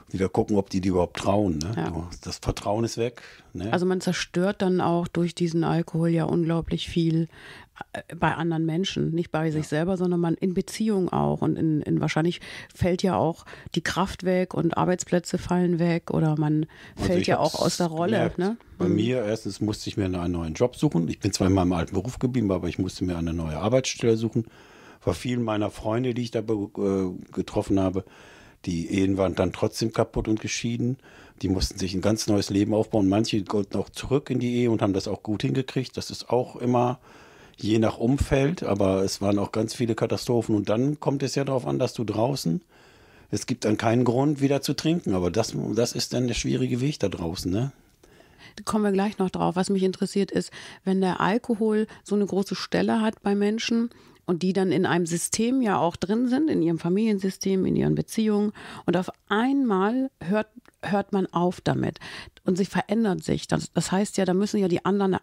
wieder 0.09 0.29
gucken, 0.29 0.55
ob 0.57 0.69
die 0.69 0.81
die 0.81 0.89
überhaupt 0.89 1.17
trauen. 1.17 1.57
Ne? 1.57 1.73
Ja. 1.75 2.09
Das 2.23 2.37
Vertrauen 2.37 2.83
ist 2.83 2.97
weg. 2.97 3.21
Ne? 3.53 3.71
Also 3.73 3.85
man 3.85 4.01
zerstört 4.01 4.61
dann 4.61 4.81
auch 4.81 5.07
durch 5.07 5.33
diesen 5.33 5.63
Alkohol 5.63 6.09
ja 6.09 6.25
unglaublich 6.25 6.87
viel 6.87 7.27
äh, 7.93 8.15
bei 8.15 8.35
anderen 8.35 8.65
Menschen, 8.65 9.11
nicht 9.11 9.31
bei 9.31 9.49
sich 9.49 9.63
ja. 9.63 9.69
selber, 9.69 9.97
sondern 9.97 10.19
man 10.19 10.35
in 10.35 10.53
Beziehungen 10.53 11.09
auch 11.09 11.41
und 11.41 11.57
in, 11.57 11.81
in, 11.81 12.01
wahrscheinlich 12.01 12.39
fällt 12.73 13.01
ja 13.01 13.15
auch 13.15 13.45
die 13.73 13.81
Kraft 13.81 14.23
weg 14.23 14.53
und 14.53 14.77
Arbeitsplätze 14.77 15.37
fallen 15.39 15.79
weg 15.79 16.11
oder 16.11 16.37
man 16.37 16.67
also 16.95 17.07
fällt 17.07 17.27
ja 17.27 17.39
auch 17.39 17.55
aus 17.55 17.77
der 17.77 17.87
Rolle. 17.87 18.31
ne? 18.37 18.57
Bei 18.77 18.87
mhm. 18.87 18.95
mir 18.95 19.23
erstens 19.23 19.59
musste 19.59 19.89
ich 19.89 19.97
mir 19.97 20.05
einen 20.05 20.31
neuen 20.31 20.53
Job 20.53 20.75
suchen. 20.75 21.07
Ich 21.07 21.19
bin 21.19 21.33
zwar 21.33 21.47
in 21.47 21.53
meinem 21.53 21.73
alten 21.73 21.93
Beruf 21.93 22.19
geblieben, 22.19 22.51
aber 22.51 22.67
ich 22.67 22.77
musste 22.77 23.05
mir 23.05 23.17
eine 23.17 23.33
neue 23.33 23.57
Arbeitsstelle 23.57 24.17
suchen. 24.17 24.45
Vor 24.99 25.13
vielen 25.13 25.43
meiner 25.43 25.71
Freunde, 25.71 26.13
die 26.13 26.23
ich 26.23 26.31
da 26.31 26.39
äh, 26.39 27.11
getroffen 27.31 27.79
habe, 27.79 28.05
die 28.65 28.91
Ehen 28.91 29.17
waren 29.17 29.35
dann 29.35 29.53
trotzdem 29.53 29.93
kaputt 29.93 30.27
und 30.27 30.39
geschieden. 30.39 30.97
Die 31.41 31.49
mussten 31.49 31.77
sich 31.77 31.93
ein 31.93 32.01
ganz 32.01 32.27
neues 32.27 32.49
Leben 32.49 32.73
aufbauen. 32.73 33.09
Manche 33.09 33.43
konnten 33.43 33.77
auch 33.77 33.89
zurück 33.89 34.29
in 34.29 34.39
die 34.39 34.55
Ehe 34.55 34.71
und 34.71 34.81
haben 34.81 34.93
das 34.93 35.07
auch 35.07 35.23
gut 35.23 35.41
hingekriegt. 35.41 35.97
Das 35.97 36.09
ist 36.09 36.29
auch 36.29 36.55
immer 36.55 36.99
je 37.57 37.79
nach 37.79 37.97
Umfeld, 37.97 38.63
aber 38.63 39.03
es 39.03 39.21
waren 39.21 39.39
auch 39.39 39.51
ganz 39.51 39.73
viele 39.73 39.95
Katastrophen. 39.95 40.55
Und 40.55 40.69
dann 40.69 40.99
kommt 40.99 41.23
es 41.23 41.35
ja 41.35 41.43
darauf 41.43 41.65
an, 41.67 41.79
dass 41.79 41.93
du 41.93 42.03
draußen, 42.03 42.61
es 43.31 43.45
gibt 43.45 43.65
dann 43.65 43.77
keinen 43.77 44.05
Grund, 44.05 44.41
wieder 44.41 44.61
zu 44.61 44.73
trinken. 44.73 45.13
Aber 45.13 45.31
das, 45.31 45.53
das 45.75 45.93
ist 45.93 46.13
dann 46.13 46.27
der 46.27 46.35
schwierige 46.35 46.81
Weg 46.81 46.99
da 46.99 47.09
draußen, 47.09 47.51
ne? 47.51 47.71
Kommen 48.63 48.85
wir 48.85 48.91
gleich 48.91 49.17
noch 49.17 49.29
drauf. 49.29 49.57
Was 49.57 49.69
mich 49.69 49.83
interessiert 49.83 50.31
ist, 50.31 50.51
wenn 50.85 51.01
der 51.01 51.19
Alkohol 51.19 51.87
so 52.03 52.15
eine 52.15 52.25
große 52.25 52.55
Stelle 52.55 53.01
hat 53.01 53.21
bei 53.21 53.35
Menschen, 53.35 53.89
und 54.25 54.43
die 54.43 54.53
dann 54.53 54.71
in 54.71 54.85
einem 54.85 55.05
System 55.05 55.61
ja 55.61 55.77
auch 55.77 55.95
drin 55.95 56.27
sind, 56.27 56.49
in 56.49 56.61
ihrem 56.61 56.79
Familiensystem, 56.79 57.65
in 57.65 57.75
ihren 57.75 57.95
Beziehungen. 57.95 58.51
Und 58.85 58.97
auf 58.97 59.09
einmal 59.29 60.09
hört, 60.21 60.47
hört 60.81 61.13
man 61.13 61.27
auf 61.27 61.61
damit 61.61 61.99
und 62.43 62.57
sich 62.57 62.69
verändert 62.69 63.23
sich. 63.23 63.47
Das, 63.47 63.71
das 63.73 63.91
heißt 63.91 64.17
ja, 64.17 64.25
da 64.25 64.33
müssen 64.33 64.59
ja 64.59 64.67
die 64.67 64.85
anderen 64.85 65.17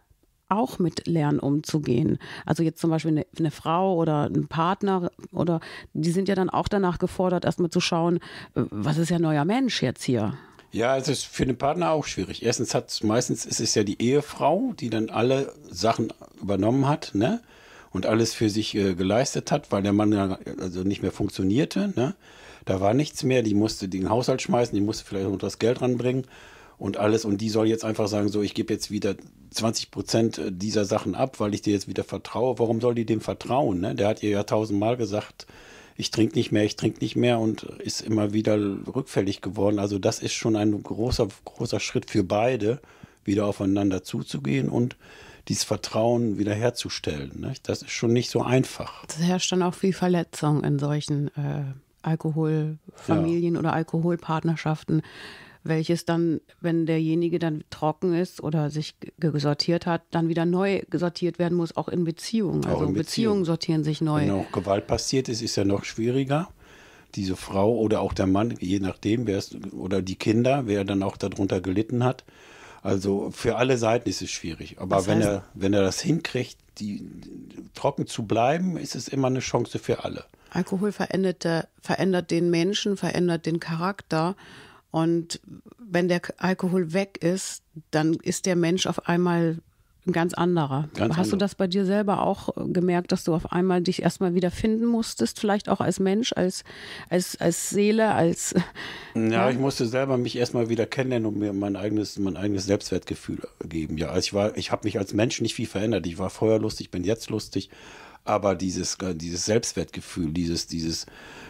auch 0.48 0.78
mit 0.78 1.06
lernen 1.06 1.38
umzugehen. 1.38 2.18
Also 2.44 2.62
jetzt 2.62 2.80
zum 2.80 2.90
Beispiel 2.90 3.12
eine, 3.12 3.26
eine, 3.38 3.50
Frau 3.50 3.96
oder 3.96 4.26
ein 4.26 4.48
Partner 4.48 5.10
oder 5.32 5.60
die 5.94 6.10
sind 6.10 6.28
ja 6.28 6.34
dann 6.34 6.50
auch 6.50 6.68
danach 6.68 6.98
gefordert, 6.98 7.44
erstmal 7.44 7.70
zu 7.70 7.80
schauen, 7.80 8.16
äh, 8.54 8.64
was 8.70 8.98
ist 8.98 9.08
ja 9.08 9.18
neuer 9.18 9.46
Mensch 9.46 9.82
jetzt 9.82 10.04
hier. 10.04 10.34
Ja, 10.70 10.96
es 10.96 11.08
ist 11.08 11.26
für 11.26 11.44
den 11.44 11.56
Partner 11.56 11.90
auch 11.90 12.06
schwierig. 12.06 12.42
Erstens 12.44 12.74
hat 12.74 12.98
meistens 13.02 13.44
ist 13.44 13.60
es 13.60 13.74
ja 13.74 13.84
die 13.84 14.00
Ehefrau, 14.00 14.72
die 14.78 14.88
dann 14.88 15.10
alle 15.10 15.52
Sachen 15.70 16.12
übernommen 16.40 16.88
hat, 16.88 17.10
ne? 17.14 17.40
Und 17.92 18.06
alles 18.06 18.34
für 18.34 18.50
sich 18.50 18.74
äh, 18.74 18.94
geleistet 18.94 19.50
hat, 19.50 19.70
weil 19.70 19.82
der 19.82 19.92
Mann 19.92 20.12
ja 20.12 20.38
also 20.58 20.82
nicht 20.82 21.02
mehr 21.02 21.12
funktionierte. 21.12 21.92
Ne? 21.94 22.14
Da 22.64 22.80
war 22.80 22.94
nichts 22.94 23.22
mehr, 23.22 23.42
die 23.42 23.54
musste 23.54 23.88
den 23.88 24.08
Haushalt 24.08 24.42
schmeißen, 24.42 24.74
die 24.74 24.80
musste 24.80 25.04
vielleicht 25.04 25.28
noch 25.28 25.38
das 25.38 25.58
Geld 25.58 25.82
ranbringen 25.82 26.24
und 26.78 26.96
alles. 26.96 27.24
Und 27.24 27.40
die 27.40 27.50
soll 27.50 27.66
jetzt 27.68 27.84
einfach 27.84 28.08
sagen, 28.08 28.28
so, 28.28 28.42
ich 28.42 28.54
gebe 28.54 28.72
jetzt 28.72 28.90
wieder 28.90 29.14
20 29.50 29.90
Prozent 29.90 30.40
dieser 30.48 30.84
Sachen 30.84 31.14
ab, 31.14 31.40
weil 31.40 31.54
ich 31.54 31.62
dir 31.62 31.72
jetzt 31.72 31.88
wieder 31.88 32.04
vertraue. 32.04 32.58
Warum 32.58 32.80
soll 32.80 32.94
die 32.94 33.04
dem 33.04 33.20
vertrauen? 33.20 33.80
Ne? 33.80 33.94
Der 33.94 34.08
hat 34.08 34.22
ihr 34.22 34.30
ja 34.30 34.44
tausendmal 34.44 34.96
gesagt, 34.96 35.46
ich 35.96 36.10
trinke 36.10 36.36
nicht 36.36 36.52
mehr, 36.52 36.64
ich 36.64 36.76
trinke 36.76 37.00
nicht 37.00 37.16
mehr 37.16 37.38
und 37.38 37.64
ist 37.64 38.00
immer 38.00 38.32
wieder 38.32 38.56
rückfällig 38.56 39.42
geworden. 39.42 39.78
Also 39.78 39.98
das 39.98 40.20
ist 40.20 40.32
schon 40.32 40.56
ein 40.56 40.82
großer, 40.82 41.28
großer 41.44 41.80
Schritt 41.80 42.10
für 42.10 42.24
beide, 42.24 42.80
wieder 43.24 43.46
aufeinander 43.46 44.02
zuzugehen 44.02 44.68
und 44.68 44.96
dieses 45.48 45.64
Vertrauen 45.64 46.38
wiederherzustellen. 46.38 47.40
Ne? 47.40 47.54
Das 47.62 47.82
ist 47.82 47.90
schon 47.90 48.12
nicht 48.12 48.30
so 48.30 48.42
einfach. 48.42 49.04
Es 49.08 49.18
herrscht 49.18 49.52
dann 49.52 49.62
auch 49.62 49.74
viel 49.74 49.92
Verletzung 49.92 50.62
in 50.64 50.78
solchen 50.78 51.28
äh, 51.28 51.64
Alkoholfamilien 52.02 53.54
ja. 53.54 53.60
oder 53.60 53.72
Alkoholpartnerschaften, 53.72 55.02
welches 55.64 56.04
dann, 56.04 56.40
wenn 56.60 56.86
derjenige 56.86 57.38
dann 57.38 57.64
trocken 57.70 58.14
ist 58.14 58.42
oder 58.42 58.70
sich 58.70 58.94
gesortiert 59.18 59.86
hat, 59.86 60.02
dann 60.10 60.28
wieder 60.28 60.44
neu 60.44 60.82
gesortiert 60.90 61.38
werden 61.38 61.56
muss, 61.56 61.76
auch 61.76 61.88
in 61.88 62.04
Beziehungen. 62.04 62.64
Also 62.64 62.84
in 62.84 62.94
Beziehungen. 62.94 62.94
Beziehungen 62.94 63.44
sortieren 63.44 63.84
sich 63.84 64.00
neu. 64.00 64.22
Wenn 64.22 64.30
auch 64.30 64.52
Gewalt 64.52 64.86
passiert 64.86 65.28
ist, 65.28 65.42
ist 65.42 65.56
ja 65.56 65.64
noch 65.64 65.84
schwieriger 65.84 66.48
diese 67.14 67.36
Frau 67.36 67.76
oder 67.76 68.00
auch 68.00 68.12
der 68.12 68.26
Mann, 68.26 68.54
je 68.58 68.80
nachdem, 68.80 69.26
wer 69.26 69.38
es, 69.38 69.54
oder 69.72 70.02
die 70.02 70.16
Kinder, 70.16 70.66
wer 70.66 70.84
dann 70.84 71.02
auch 71.02 71.16
darunter 71.16 71.60
gelitten 71.60 72.04
hat, 72.04 72.24
also 72.82 73.30
für 73.30 73.56
alle 73.56 73.78
Seiten 73.78 74.08
ist 74.08 74.22
es 74.22 74.30
schwierig. 74.30 74.80
Aber 74.80 74.96
das 74.96 75.08
heißt, 75.08 75.20
wenn 75.20 75.26
er, 75.26 75.44
wenn 75.54 75.72
er 75.72 75.82
das 75.82 76.00
hinkriegt, 76.00 76.58
die, 76.78 77.08
trocken 77.74 78.06
zu 78.06 78.24
bleiben, 78.24 78.76
ist 78.76 78.94
es 78.94 79.08
immer 79.08 79.28
eine 79.28 79.40
Chance 79.40 79.78
für 79.78 80.04
alle. 80.04 80.24
Alkohol 80.50 80.92
verändert, 80.92 81.46
verändert 81.80 82.30
den 82.30 82.50
Menschen, 82.50 82.96
verändert 82.96 83.46
den 83.46 83.60
Charakter. 83.60 84.36
Und 84.90 85.40
wenn 85.78 86.08
der 86.08 86.20
Alkohol 86.38 86.92
weg 86.92 87.18
ist, 87.22 87.62
dann 87.90 88.14
ist 88.14 88.46
der 88.46 88.56
Mensch 88.56 88.86
auf 88.86 89.08
einmal 89.08 89.58
ein 90.06 90.12
ganz 90.12 90.34
anderer. 90.34 90.88
Ganz 90.94 91.12
Hast 91.12 91.26
andere. 91.26 91.30
du 91.30 91.36
das 91.36 91.54
bei 91.54 91.66
dir 91.68 91.84
selber 91.84 92.22
auch 92.22 92.56
äh, 92.56 92.68
gemerkt, 92.68 93.12
dass 93.12 93.22
du 93.24 93.34
auf 93.34 93.52
einmal 93.52 93.82
dich 93.82 94.02
erstmal 94.02 94.34
wieder 94.34 94.50
finden 94.50 94.86
musstest, 94.86 95.38
vielleicht 95.38 95.68
auch 95.68 95.80
als 95.80 96.00
Mensch, 96.00 96.32
als, 96.32 96.64
als, 97.08 97.40
als 97.40 97.70
Seele, 97.70 98.12
als. 98.12 98.54
Ja, 99.14 99.22
ja, 99.22 99.50
ich 99.50 99.58
musste 99.58 99.86
selber 99.86 100.16
mich 100.16 100.36
erstmal 100.36 100.68
wieder 100.68 100.86
kennenlernen 100.86 101.26
und 101.26 101.38
mir 101.38 101.52
mein 101.52 101.76
eigenes, 101.76 102.18
mein 102.18 102.36
eigenes 102.36 102.66
Selbstwertgefühl 102.66 103.40
geben. 103.64 103.98
Ja, 103.98 104.08
also 104.08 104.20
ich 104.20 104.34
war, 104.34 104.56
ich 104.56 104.72
habe 104.72 104.84
mich 104.84 104.98
als 104.98 105.12
Mensch 105.12 105.40
nicht 105.40 105.54
viel 105.54 105.66
verändert. 105.66 106.06
Ich 106.06 106.18
war 106.18 106.30
vorher 106.30 106.58
lustig, 106.58 106.90
bin 106.90 107.04
jetzt 107.04 107.30
lustig. 107.30 107.70
Aber 108.24 108.54
dieses, 108.54 108.98
dieses 109.14 109.44
Selbstwertgefühl, 109.46 110.32
dieses, 110.32 110.68
dieses, 110.68 111.06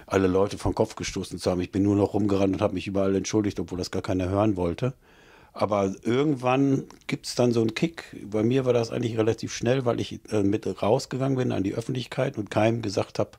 alle 0.06 0.26
Leute 0.26 0.58
vom 0.58 0.74
Kopf 0.74 0.94
gestoßen 0.94 1.38
zu 1.38 1.50
haben. 1.50 1.60
Ich 1.60 1.70
bin 1.70 1.82
nur 1.82 1.96
noch 1.96 2.14
rumgerannt 2.14 2.54
und 2.54 2.62
habe 2.62 2.74
mich 2.74 2.86
überall 2.86 3.14
entschuldigt, 3.14 3.60
obwohl 3.60 3.78
das 3.78 3.90
gar 3.90 4.02
keiner 4.02 4.28
hören 4.28 4.56
wollte. 4.56 4.94
Aber 5.52 5.94
irgendwann 6.02 6.84
gibt 7.06 7.26
es 7.26 7.34
dann 7.34 7.52
so 7.52 7.60
einen 7.60 7.74
Kick. 7.74 8.16
Bei 8.24 8.42
mir 8.42 8.64
war 8.64 8.72
das 8.72 8.90
eigentlich 8.90 9.18
relativ 9.18 9.54
schnell, 9.54 9.84
weil 9.84 10.00
ich 10.00 10.20
äh, 10.30 10.42
mit 10.42 10.66
rausgegangen 10.82 11.36
bin 11.36 11.52
an 11.52 11.62
die 11.62 11.74
Öffentlichkeit 11.74 12.38
und 12.38 12.50
keinem 12.50 12.80
gesagt 12.80 13.18
habe, 13.18 13.32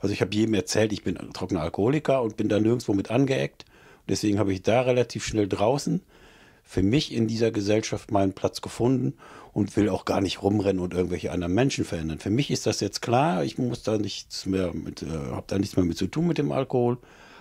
also 0.00 0.12
ich 0.12 0.20
habe 0.20 0.34
jedem 0.34 0.54
erzählt, 0.54 0.92
ich 0.92 1.02
bin 1.02 1.16
trockener 1.32 1.62
Alkoholiker 1.62 2.22
und 2.22 2.36
bin 2.36 2.48
da 2.48 2.60
nirgendwo 2.60 2.92
mit 2.92 3.10
angeeckt. 3.10 3.64
Deswegen 4.08 4.38
habe 4.38 4.52
ich 4.52 4.62
da 4.62 4.82
relativ 4.82 5.24
schnell 5.24 5.48
draußen 5.48 6.02
für 6.66 6.82
mich 6.82 7.14
in 7.14 7.28
dieser 7.28 7.52
Gesellschaft 7.52 8.10
meinen 8.10 8.32
Platz 8.32 8.60
gefunden 8.60 9.14
und 9.52 9.76
will 9.76 9.88
auch 9.88 10.04
gar 10.04 10.20
nicht 10.20 10.42
rumrennen 10.42 10.82
und 10.82 10.92
irgendwelche 10.92 11.30
anderen 11.30 11.54
Menschen 11.54 11.84
verändern. 11.84 12.18
Für 12.18 12.30
mich 12.30 12.50
ist 12.50 12.66
das 12.66 12.80
jetzt 12.80 13.00
klar, 13.00 13.44
ich 13.44 13.56
muss 13.56 13.84
da 13.84 13.96
nichts 13.96 14.46
mehr 14.46 14.74
mit, 14.74 15.02
äh, 15.02 15.06
habe 15.06 15.44
da 15.46 15.58
nichts 15.58 15.76
mehr 15.76 15.86
mit 15.86 15.96
zu 15.96 16.08
tun 16.08 16.26
mit 16.26 16.38
dem 16.38 16.50
Alkohol, 16.50 16.98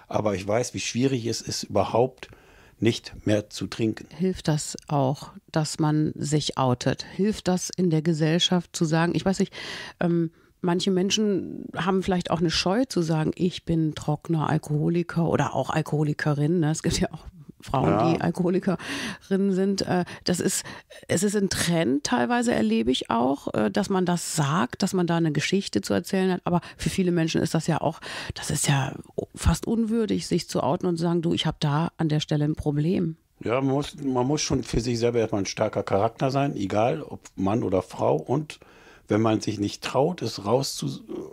aber 0.08 0.36
ich 0.36 0.48
weiß, 0.48 0.76
wie 0.76 0.80
schwierig 0.80 1.26
es 1.26 1.42
ist, 1.42 1.64
überhaupt 1.64 2.30
nicht 2.80 3.14
mehr 3.26 3.50
zu 3.50 3.68
trinken. 3.68 4.08
Hilft 4.16 4.48
das 4.48 4.78
auch, 4.88 5.32
dass 5.52 5.80
man 5.80 6.12
sich 6.16 6.58
outet? 6.58 7.06
Hilft 7.16 7.48
das 7.48 7.70
in 7.76 7.90
der 7.90 8.02
Gesellschaft 8.02 8.76
zu 8.76 8.86
sagen, 8.86 9.14
ich 9.16 9.26
weiß 9.26 9.40
nicht, 9.40 9.54
ähm, 10.00 10.32
manche 10.62 10.92
Menschen 10.92 11.66
haben 11.76 12.04
vielleicht 12.04 12.32
auch 12.32 12.40
eine 12.40 12.50
Scheu 12.52 12.86
zu 12.86 13.02
sagen, 13.02 13.32
ich 13.36 13.66
bin 13.66 13.96
trockener 13.96 14.50
Alkoholiker 14.50 15.30
oder 15.30 15.56
auch 15.56 15.70
Alkoholikerin. 15.70 16.60
Ne? 16.60 16.72
Es 16.72 16.84
gibt 16.84 17.00
ja 17.00 17.10
auch 17.12 17.26
Frauen, 17.66 17.90
ja. 17.90 18.14
die 18.14 18.22
Alkoholikerinnen 18.22 19.52
sind. 19.52 19.82
Äh, 19.82 20.06
das 20.24 20.40
ist, 20.40 20.64
es 21.08 21.24
ist 21.24 21.36
ein 21.36 21.50
Trend, 21.50 22.04
teilweise 22.04 22.54
erlebe 22.54 22.92
ich 22.92 23.10
auch, 23.10 23.54
äh, 23.54 23.72
dass 23.72 23.90
man 23.90 24.06
das 24.06 24.36
sagt, 24.36 24.84
dass 24.84 24.94
man 24.94 25.08
da 25.08 25.18
eine 25.18 25.32
Geschichte 25.32 25.82
zu 25.82 25.94
erzählen 25.94 26.32
hat. 26.32 26.42
Aber 26.44 26.62
für 26.78 26.90
viele 26.90 27.12
Menschen 27.12 27.42
ist 27.42 27.54
das 27.54 27.68
ja 27.68 27.82
auch, 27.82 28.00
das 28.36 28.52
ist 28.52 28.68
ja 28.68 28.94
fast 29.34 29.68
unwürdig, 29.68 30.28
sich 30.28 30.48
zu 30.48 30.62
outen 30.62 30.88
und 30.88 30.98
zu 30.98 31.04
sagen, 31.04 31.22
du, 31.22 31.34
ich 31.34 31.46
habe 31.46 31.58
da 31.60 31.92
an 31.98 32.10
der 32.10 32.20
Stelle 32.20 32.46
ein 32.46 32.56
Problem. 32.56 33.18
Ja, 33.44 33.60
man 33.62 33.76
muss, 33.76 33.96
man 34.02 34.26
muss 34.26 34.42
schon 34.42 34.64
für 34.64 34.80
sich 34.80 34.98
selber 34.98 35.20
erstmal 35.20 35.42
ein 35.42 35.46
starker 35.46 35.84
Charakter 35.84 36.32
sein, 36.32 36.56
egal 36.56 37.02
ob 37.02 37.20
Mann 37.36 37.64
oder 37.64 37.82
Frau. 37.82 38.16
Und 38.16 38.60
wenn 39.08 39.22
man 39.22 39.42
sich 39.42 39.60
nicht 39.60 39.84
traut, 39.84 40.22
es 40.22 40.46
raus 40.46 40.76
zu, 40.76 40.88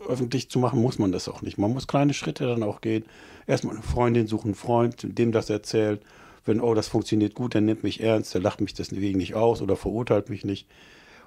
öffentlich 0.09 0.51
zu 0.51 0.59
machen, 0.59 0.81
muss 0.81 0.99
man 0.99 1.13
das 1.13 1.29
auch 1.29 1.43
nicht. 1.43 1.59
Man 1.59 1.73
muss 1.73 1.87
kleine 1.87 2.13
Schritte 2.13 2.47
dann 2.47 2.63
auch 2.63 2.81
gehen. 2.81 3.05
Erstmal 3.47 3.75
eine 3.75 3.85
Freundin 3.85 4.27
suchen, 4.27 4.49
einen 4.49 4.55
Freund, 4.55 5.07
dem 5.19 5.33
das 5.33 5.49
erzählt 5.49 6.03
wenn, 6.45 6.61
oh, 6.61 6.75
das 6.75 6.89
funktioniert 6.89 7.35
gut, 7.35 7.55
der 7.55 7.61
nimmt 7.61 7.83
mich 7.83 8.01
ernst, 8.01 8.35
der 8.35 8.41
lacht 8.41 8.61
mich 8.61 8.75
deswegen 8.75 9.19
nicht 9.19 9.35
aus 9.35 9.63
oder 9.63 9.77
verurteilt 9.77 10.31
mich 10.31 10.45
nicht. 10.45 10.67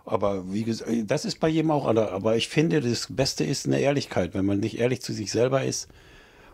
Aber 0.06 0.54
wie 0.54 0.64
gesagt, 0.64 0.92
das 1.08 1.26
ist 1.26 1.40
bei 1.40 1.50
jedem 1.50 1.72
auch 1.72 1.88
anders. 1.88 2.12
Aber 2.12 2.36
ich 2.36 2.48
finde, 2.48 2.80
das 2.82 3.08
Beste 3.10 3.44
ist 3.44 3.66
eine 3.66 3.80
Ehrlichkeit. 3.80 4.34
Wenn 4.34 4.46
man 4.46 4.60
nicht 4.60 4.80
ehrlich 4.80 5.02
zu 5.02 5.14
sich 5.14 5.32
selber 5.32 5.64
ist 5.64 5.90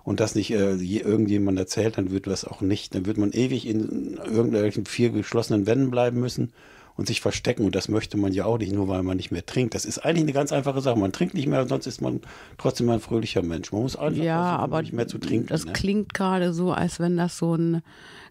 und 0.03 0.19
das 0.21 0.35
nicht 0.35 0.51
äh, 0.51 0.75
irgendjemand 0.75 1.59
erzählt, 1.59 1.97
dann 1.97 2.11
wird 2.11 2.27
das 2.27 2.45
auch 2.45 2.61
nicht. 2.61 2.95
Dann 2.95 3.05
wird 3.05 3.17
man 3.17 3.31
ewig 3.33 3.67
in 3.67 4.17
irgendwelchen 4.23 4.85
vier 4.85 5.09
geschlossenen 5.09 5.67
Wänden 5.67 5.91
bleiben 5.91 6.19
müssen 6.19 6.53
und 6.95 7.07
sich 7.07 7.19
verstecken. 7.19 7.65
Und 7.65 7.75
das 7.75 7.89
möchte 7.89 8.17
man 8.17 8.31
ja 8.31 8.45
auch 8.45 8.57
nicht, 8.57 8.71
nur 8.73 8.87
weil 8.87 9.03
man 9.03 9.17
nicht 9.17 9.31
mehr 9.31 9.45
trinkt. 9.45 9.75
Das 9.75 9.83
ist 9.83 9.99
eigentlich 9.99 10.23
eine 10.23 10.33
ganz 10.33 10.53
einfache 10.53 10.79
Sache. 10.79 10.97
Man 10.97 11.11
trinkt 11.11 11.33
nicht 11.33 11.47
mehr, 11.47 11.67
sonst 11.67 11.87
ist 11.87 12.01
man 12.01 12.21
trotzdem 12.57 12.89
ein 12.89 13.01
fröhlicher 13.01 13.41
Mensch. 13.41 13.73
Man 13.73 13.81
muss 13.81 13.97
einfach 13.97 14.23
ja, 14.23 14.55
aber 14.55 14.81
nicht 14.81 14.93
mehr 14.93 15.07
zu 15.07 15.17
trinken. 15.17 15.47
Das 15.47 15.65
ne? 15.65 15.73
klingt 15.73 16.13
gerade 16.13 16.53
so, 16.53 16.71
als 16.71 17.01
wenn 17.01 17.17
das 17.17 17.37
so 17.37 17.55
ein 17.55 17.81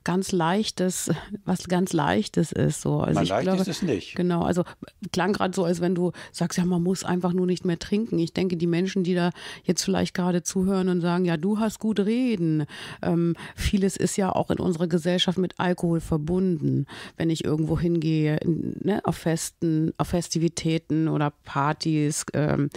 ganz 0.05 0.33
leichtes, 0.33 1.11
was 1.45 1.69
ganz 1.69 1.93
leichtes 1.93 2.53
ist. 2.53 2.81
So. 2.81 3.01
Also 3.01 3.21
leicht 3.21 3.43
glaube, 3.43 3.63
ist 3.63 3.69
es 3.69 3.83
nicht. 3.83 4.15
Genau, 4.15 4.43
also 4.43 4.65
klang 5.13 5.33
gerade 5.33 5.55
so, 5.55 5.65
als 5.65 5.81
wenn 5.81 5.95
du 5.95 6.13
sagst, 6.33 6.59
ja, 6.59 6.65
man 6.65 6.83
muss 6.83 7.05
einfach 7.05 7.33
nur 7.33 7.47
nicht 7.47 7.65
mehr 7.65 7.79
trinken. 7.79 8.19
Ich 8.19 8.33
denke, 8.33 8.57
die 8.57 8.67
Menschen, 8.67 9.05
die 9.05 9.15
da 9.15 9.31
jetzt 9.65 9.83
vielleicht 9.85 10.15
gerade 10.15 10.43
zuhören 10.43 10.89
und 10.89 11.01
sagen, 11.01 11.25
ja, 11.25 11.37
du 11.37 11.59
hast 11.59 11.79
gut 11.79 12.01
reden. 12.01 12.67
Ähm, 13.03 13.35
vieles 13.55 13.97
ist 13.97 14.17
ja 14.17 14.31
auch 14.35 14.51
in 14.51 14.59
unserer 14.59 14.87
Gesellschaft 14.87 15.39
mit 15.39 15.59
Alkohol 15.59 16.01
verbunden. 16.01 16.87
Wenn 17.17 17.31
ich 17.31 17.45
irgendwo 17.45 17.79
hingehe, 17.79 18.39
ne, 18.45 19.01
auf 19.05 19.17
Festen, 19.17 19.93
auf 19.99 20.09
Festivitäten 20.09 21.09
oder 21.09 21.33
Partys, 21.45 22.25
ähm, 22.35 22.71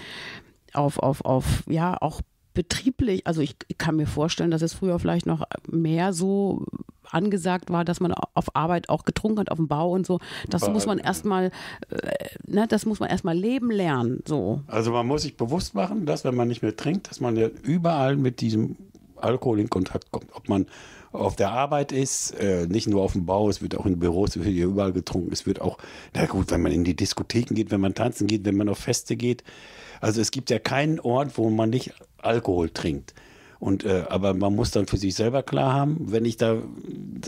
auf, 0.73 0.99
auf, 0.99 1.23
auf, 1.25 1.63
ja, 1.67 1.97
auch 2.01 2.21
betrieblich, 2.53 3.25
also 3.27 3.41
ich, 3.41 3.55
ich, 3.67 3.77
kann 3.77 3.95
mir 3.95 4.07
vorstellen, 4.07 4.51
dass 4.51 4.61
es 4.61 4.73
früher 4.73 4.99
vielleicht 4.99 5.25
noch 5.25 5.43
mehr 5.67 6.13
so 6.13 6.65
angesagt 7.09 7.69
war, 7.69 7.85
dass 7.85 7.99
man 7.99 8.13
auf 8.13 8.55
Arbeit 8.55 8.89
auch 8.89 9.03
getrunken 9.03 9.39
hat, 9.39 9.51
auf 9.51 9.57
dem 9.57 9.67
Bau 9.67 9.91
und 9.91 10.05
so. 10.05 10.19
Das 10.49 10.61
Bei, 10.61 10.69
muss 10.69 10.85
man 10.85 10.99
erstmal, 10.99 11.51
äh, 11.89 12.25
ne, 12.45 12.67
das 12.67 12.85
muss 12.85 12.99
man 12.99 13.09
erstmal 13.09 13.37
leben 13.37 13.71
lernen. 13.71 14.23
So. 14.25 14.61
Also 14.67 14.91
man 14.91 15.05
muss 15.05 15.23
sich 15.23 15.37
bewusst 15.37 15.75
machen, 15.75 16.05
dass 16.05 16.23
wenn 16.23 16.35
man 16.35 16.47
nicht 16.47 16.61
mehr 16.61 16.75
trinkt, 16.75 17.09
dass 17.09 17.19
man 17.19 17.35
ja 17.35 17.47
überall 17.63 18.15
mit 18.15 18.41
diesem 18.41 18.77
Alkohol 19.23 19.59
in 19.59 19.69
Kontakt 19.69 20.11
kommt. 20.11 20.33
Ob 20.33 20.49
man 20.49 20.67
auf 21.11 21.35
der 21.35 21.51
Arbeit 21.51 21.91
ist, 21.91 22.31
äh, 22.31 22.65
nicht 22.67 22.87
nur 22.87 23.01
auf 23.01 23.13
dem 23.13 23.25
Bau, 23.25 23.49
es 23.49 23.61
wird 23.61 23.77
auch 23.77 23.85
in 23.85 23.99
Büros, 23.99 24.35
wird 24.35 24.47
hier 24.47 24.65
überall 24.65 24.93
getrunken. 24.93 25.31
Es 25.31 25.45
wird 25.45 25.61
auch, 25.61 25.77
na 26.13 26.25
gut, 26.25 26.49
wenn 26.51 26.61
man 26.61 26.71
in 26.71 26.83
die 26.83 26.95
Diskotheken 26.95 27.53
geht, 27.55 27.71
wenn 27.71 27.81
man 27.81 27.93
tanzen 27.93 28.27
geht, 28.27 28.45
wenn 28.45 28.57
man 28.57 28.69
auf 28.69 28.79
Feste 28.79 29.15
geht. 29.15 29.43
Also 30.01 30.21
es 30.21 30.31
gibt 30.31 30.49
ja 30.49 30.59
keinen 30.59 30.99
Ort, 30.99 31.37
wo 31.37 31.49
man 31.49 31.69
nicht 31.69 31.93
Alkohol 32.17 32.69
trinkt. 32.69 33.13
Und, 33.59 33.85
äh, 33.85 34.03
aber 34.09 34.33
man 34.33 34.53
muss 34.53 34.71
dann 34.71 34.87
für 34.87 34.97
sich 34.97 35.15
selber 35.15 35.41
klar 35.41 35.71
haben, 35.71 36.11
wenn 36.11 36.25
ich 36.25 36.35
da 36.35 36.57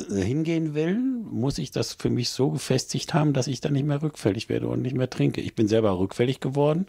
hingehen 0.09 0.73
will, 0.73 0.99
muss 0.99 1.59
ich 1.59 1.71
das 1.71 1.93
für 1.93 2.09
mich 2.09 2.29
so 2.29 2.49
gefestigt 2.49 3.13
haben, 3.13 3.31
dass 3.31 3.47
ich 3.47 3.61
dann 3.61 3.71
nicht 3.71 3.85
mehr 3.85 4.01
rückfällig 4.01 4.49
werde 4.49 4.67
und 4.67 4.81
nicht 4.81 4.97
mehr 4.97 5.09
trinke. 5.09 5.39
Ich 5.39 5.55
bin 5.55 5.69
selber 5.69 5.97
rückfällig 5.97 6.41
geworden 6.41 6.87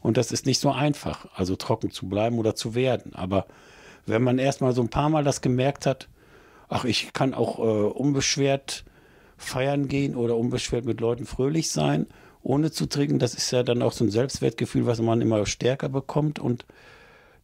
und 0.00 0.16
das 0.16 0.32
ist 0.32 0.46
nicht 0.46 0.58
so 0.58 0.72
einfach, 0.72 1.28
also 1.36 1.54
trocken 1.54 1.92
zu 1.92 2.08
bleiben 2.08 2.40
oder 2.40 2.56
zu 2.56 2.74
werden. 2.74 3.14
Aber 3.14 3.46
wenn 4.08 4.22
man 4.22 4.38
erstmal 4.38 4.72
so 4.72 4.82
ein 4.82 4.88
paar 4.88 5.08
Mal 5.08 5.24
das 5.24 5.40
gemerkt 5.40 5.86
hat, 5.86 6.08
ach, 6.68 6.84
ich 6.84 7.12
kann 7.12 7.34
auch 7.34 7.58
äh, 7.58 7.62
unbeschwert 7.62 8.84
feiern 9.36 9.88
gehen 9.88 10.16
oder 10.16 10.36
unbeschwert 10.36 10.84
mit 10.84 11.00
Leuten 11.00 11.24
fröhlich 11.24 11.70
sein, 11.70 12.06
ohne 12.42 12.70
zu 12.70 12.86
trinken, 12.86 13.18
das 13.18 13.34
ist 13.34 13.50
ja 13.50 13.62
dann 13.62 13.82
auch 13.82 13.92
so 13.92 14.04
ein 14.04 14.10
Selbstwertgefühl, 14.10 14.86
was 14.86 15.00
man 15.00 15.20
immer 15.20 15.44
stärker 15.46 15.88
bekommt. 15.88 16.38
Und 16.38 16.66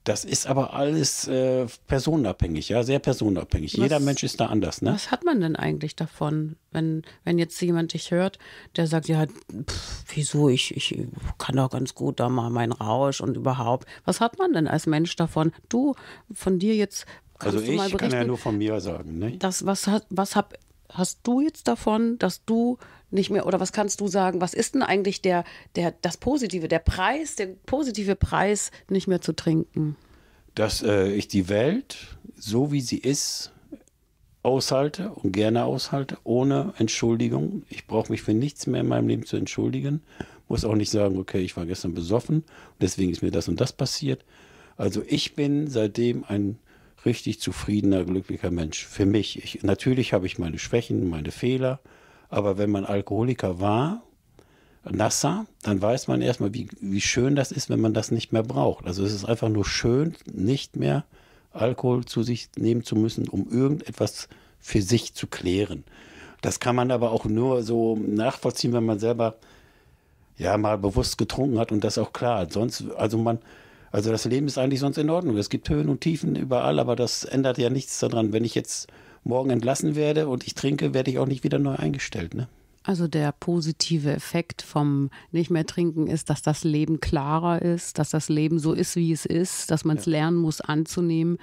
das 0.05 0.27
ist 0.27 0.47
aber 0.47 0.75
alles 0.75 1.27
äh, 1.29 1.67
personenabhängig, 1.87 2.69
ja, 2.69 2.83
sehr 2.83 2.99
personenabhängig. 2.99 3.73
Was, 3.73 3.81
Jeder 3.81 4.01
Mensch 4.01 4.23
ist 4.23 4.39
da 4.39 4.47
anders, 4.47 4.83
ne? 4.83 4.93
Was 4.93 5.11
hat 5.11 5.25
man 5.25 5.41
denn 5.41 5.57
eigentlich 5.57 5.97
davon, 5.97 6.57
wenn, 6.73 7.03
wenn 7.25 7.39
jetzt 7.39 7.61
jemand 7.63 7.95
dich 7.95 8.11
hört, 8.11 8.39
der 8.77 8.87
sagt, 8.87 9.09
ja, 9.09 9.27
pff, 9.27 10.05
wieso, 10.15 10.51
ich, 10.51 10.77
ich 10.77 11.07
kann 11.39 11.57
doch 11.57 11.71
ganz 11.71 11.95
gut 11.95 12.21
da 12.21 12.29
mal 12.29 12.51
meinen 12.51 12.73
Rausch 12.73 13.23
und 13.23 13.37
überhaupt. 13.37 13.89
Was 14.05 14.21
hat 14.21 14.39
man 14.39 14.53
denn 14.53 14.69
als 14.69 14.87
Mensch 14.87 15.17
davon? 15.17 15.53
Du, 15.71 15.95
von 16.33 16.59
dir 16.59 16.77
jetzt. 16.77 17.07
Also 17.39 17.61
ich 17.61 17.97
kann 17.97 18.11
ja 18.11 18.25
nur 18.25 18.39
von 18.39 18.59
mir 18.59 18.81
sagen, 18.81 19.19
ne? 19.19 19.39
Das, 19.39 19.65
was, 19.65 19.91
was 20.11 20.37
hab, 20.37 20.55
hast 20.91 21.21
du 21.23 21.41
jetzt 21.41 21.67
davon, 21.67 22.19
dass 22.19 22.45
du 22.45 22.79
nicht 23.11 23.31
mehr, 23.31 23.47
oder 23.47 23.61
was 23.61 23.73
kannst 23.73 24.01
du 24.01 24.09
sagen, 24.09 24.41
was 24.41 24.55
ist 24.55 24.75
denn 24.75 24.83
eigentlich 24.83 25.23
der, 25.23 25.45
der, 25.77 25.95
das 26.03 26.17
Positive, 26.17 26.69
der 26.69 26.81
Preis, 26.81 27.37
der 27.37 27.49
positive 27.67 28.17
Preis, 28.17 28.71
nicht 28.89 29.07
mehr 29.07 29.21
zu 29.21 29.35
trinken? 29.35 29.97
Dass 30.55 30.83
äh, 30.83 31.13
ich 31.13 31.29
die 31.29 31.49
Welt, 31.49 31.97
so 32.37 32.73
wie 32.73 32.81
sie 32.81 32.99
ist, 32.99 33.53
aushalte 34.43 35.11
und 35.11 35.33
gerne 35.33 35.65
aushalte, 35.65 36.19
ohne 36.23 36.75
Entschuldigung. 36.79 37.63
Ich 37.71 37.87
brauche 37.87 38.13
mich 38.13 38.23
für 38.23 38.35
nichts 38.35 38.67
mehr 38.67 38.83
in 38.83 38.89
meinem 38.89 39.09
Leben 39.09 39.25
zu 39.25 39.37
entschuldigen. 39.37 40.03
Muss 40.49 40.67
auch 40.67 40.75
nicht 40.75 40.91
sagen, 40.91 41.19
okay, 41.19 41.41
ich 41.41 41.57
war 41.57 41.65
gestern 41.65 41.95
besoffen 41.95 42.45
deswegen 42.81 43.11
ist 43.11 43.23
mir 43.23 43.31
das 43.31 43.49
und 43.49 43.61
das 43.61 43.73
passiert. 43.73 44.25
Also 44.77 45.03
ich 45.07 45.35
bin 45.35 45.69
seitdem 45.69 46.25
ein 46.25 46.59
richtig 47.05 47.41
zufriedener, 47.41 48.05
glücklicher 48.05 48.51
Mensch. 48.51 48.85
Für 48.85 49.07
mich. 49.07 49.43
Ich, 49.43 49.63
natürlich 49.63 50.13
habe 50.13 50.27
ich 50.27 50.39
meine 50.39 50.59
Schwächen, 50.59 51.09
meine 51.09 51.31
Fehler, 51.31 51.81
aber 52.35 52.59
wenn 52.59 52.71
man 52.71 52.85
Alkoholiker 52.85 53.61
war, 53.61 54.03
Nasser, 54.91 55.47
dann 55.63 55.81
weiß 55.81 56.09
man 56.09 56.21
erstmal, 56.21 56.53
wie, 56.53 56.69
wie 56.81 57.01
schön 57.01 57.37
das 57.37 57.53
ist, 57.53 57.71
wenn 57.71 57.81
man 57.81 57.95
das 57.95 58.11
nicht 58.11 58.33
mehr 58.33 58.43
braucht. 58.43 58.87
Also 58.87 59.05
es 59.05 59.15
ist 59.15 59.25
einfach 59.25 59.49
nur 59.49 59.65
schön, 59.65 60.15
nicht 60.31 60.75
mehr 60.75 61.05
Alkohol 61.53 62.05
zu 62.05 62.25
sich 62.25 62.49
nehmen 62.57 62.83
zu 62.83 62.97
müssen, 62.97 63.29
um 63.29 63.49
irgendetwas 63.51 64.29
für 64.59 64.83
sich 64.83 65.15
zu 65.15 65.29
klären. 65.29 65.85
Das 66.43 66.59
kann 66.59 66.75
man 66.75 66.91
aber 66.91 67.13
auch 67.13 67.25
nur 67.25 67.63
so 67.63 67.97
nachvollziehen, 67.97 68.73
wenn 68.73 68.85
man 68.85 68.99
selber 68.99 69.37
ja 70.37 70.59
mal 70.59 70.77
bewusst 70.77 71.17
getrunken 71.17 71.59
hat 71.61 71.71
und 71.71 71.85
das 71.85 71.99
auch 71.99 72.13
klar. 72.13 72.49
Sonst, 72.51 72.85
also 72.97 73.17
man, 73.17 73.39
also 73.93 74.11
das 74.11 74.25
Leben 74.25 74.49
ist 74.49 74.59
eigentlich 74.59 74.81
sonst 74.81 74.99
in 74.99 75.09
Ordnung. 75.09 75.37
Es 75.39 75.51
gibt 75.51 75.69
Höhen 75.71 75.89
und 75.89 76.01
Tiefen 76.01 76.35
überall, 76.35 76.81
aber 76.81 76.97
das 76.97 77.25
ändert 77.25 77.59
ja 77.59 77.71
nichts 77.71 78.01
daran. 78.01 78.33
Wenn 78.33 78.45
ich 78.45 78.57
jetzt 78.57 78.89
morgen 79.25 79.51
entlassen 79.51 79.97
werde 79.97 80.29
und 80.29 80.47
ich 80.47 80.55
trinke, 80.55 80.95
werde 80.95 81.11
ich 81.11 81.19
auch 81.19 81.27
nicht 81.27 81.45
wieder 81.45 81.59
neu 81.59 81.75
eingestellt. 81.75 82.35
Ne? 82.35 82.49
Also 82.87 83.09
der 83.09 83.33
positive 83.33 84.13
Effekt 84.13 84.61
vom 84.61 85.09
nicht 85.33 85.51
mehr 85.51 85.65
trinken 85.65 86.07
ist, 86.07 86.29
dass 86.29 86.43
das 86.43 86.65
Leben 86.65 87.01
klarer 87.01 87.63
ist, 87.63 87.99
dass 87.99 88.11
das 88.11 88.29
Leben 88.29 88.59
so 88.59 88.75
ist, 88.75 88.95
wie 88.97 89.11
es 89.11 89.25
ist, 89.25 89.71
dass 89.71 89.87
man 89.87 89.97
es 89.97 90.05
ja. 90.05 90.13
lernen 90.13 90.37
muss 90.37 90.61
anzunehmen, 90.61 91.39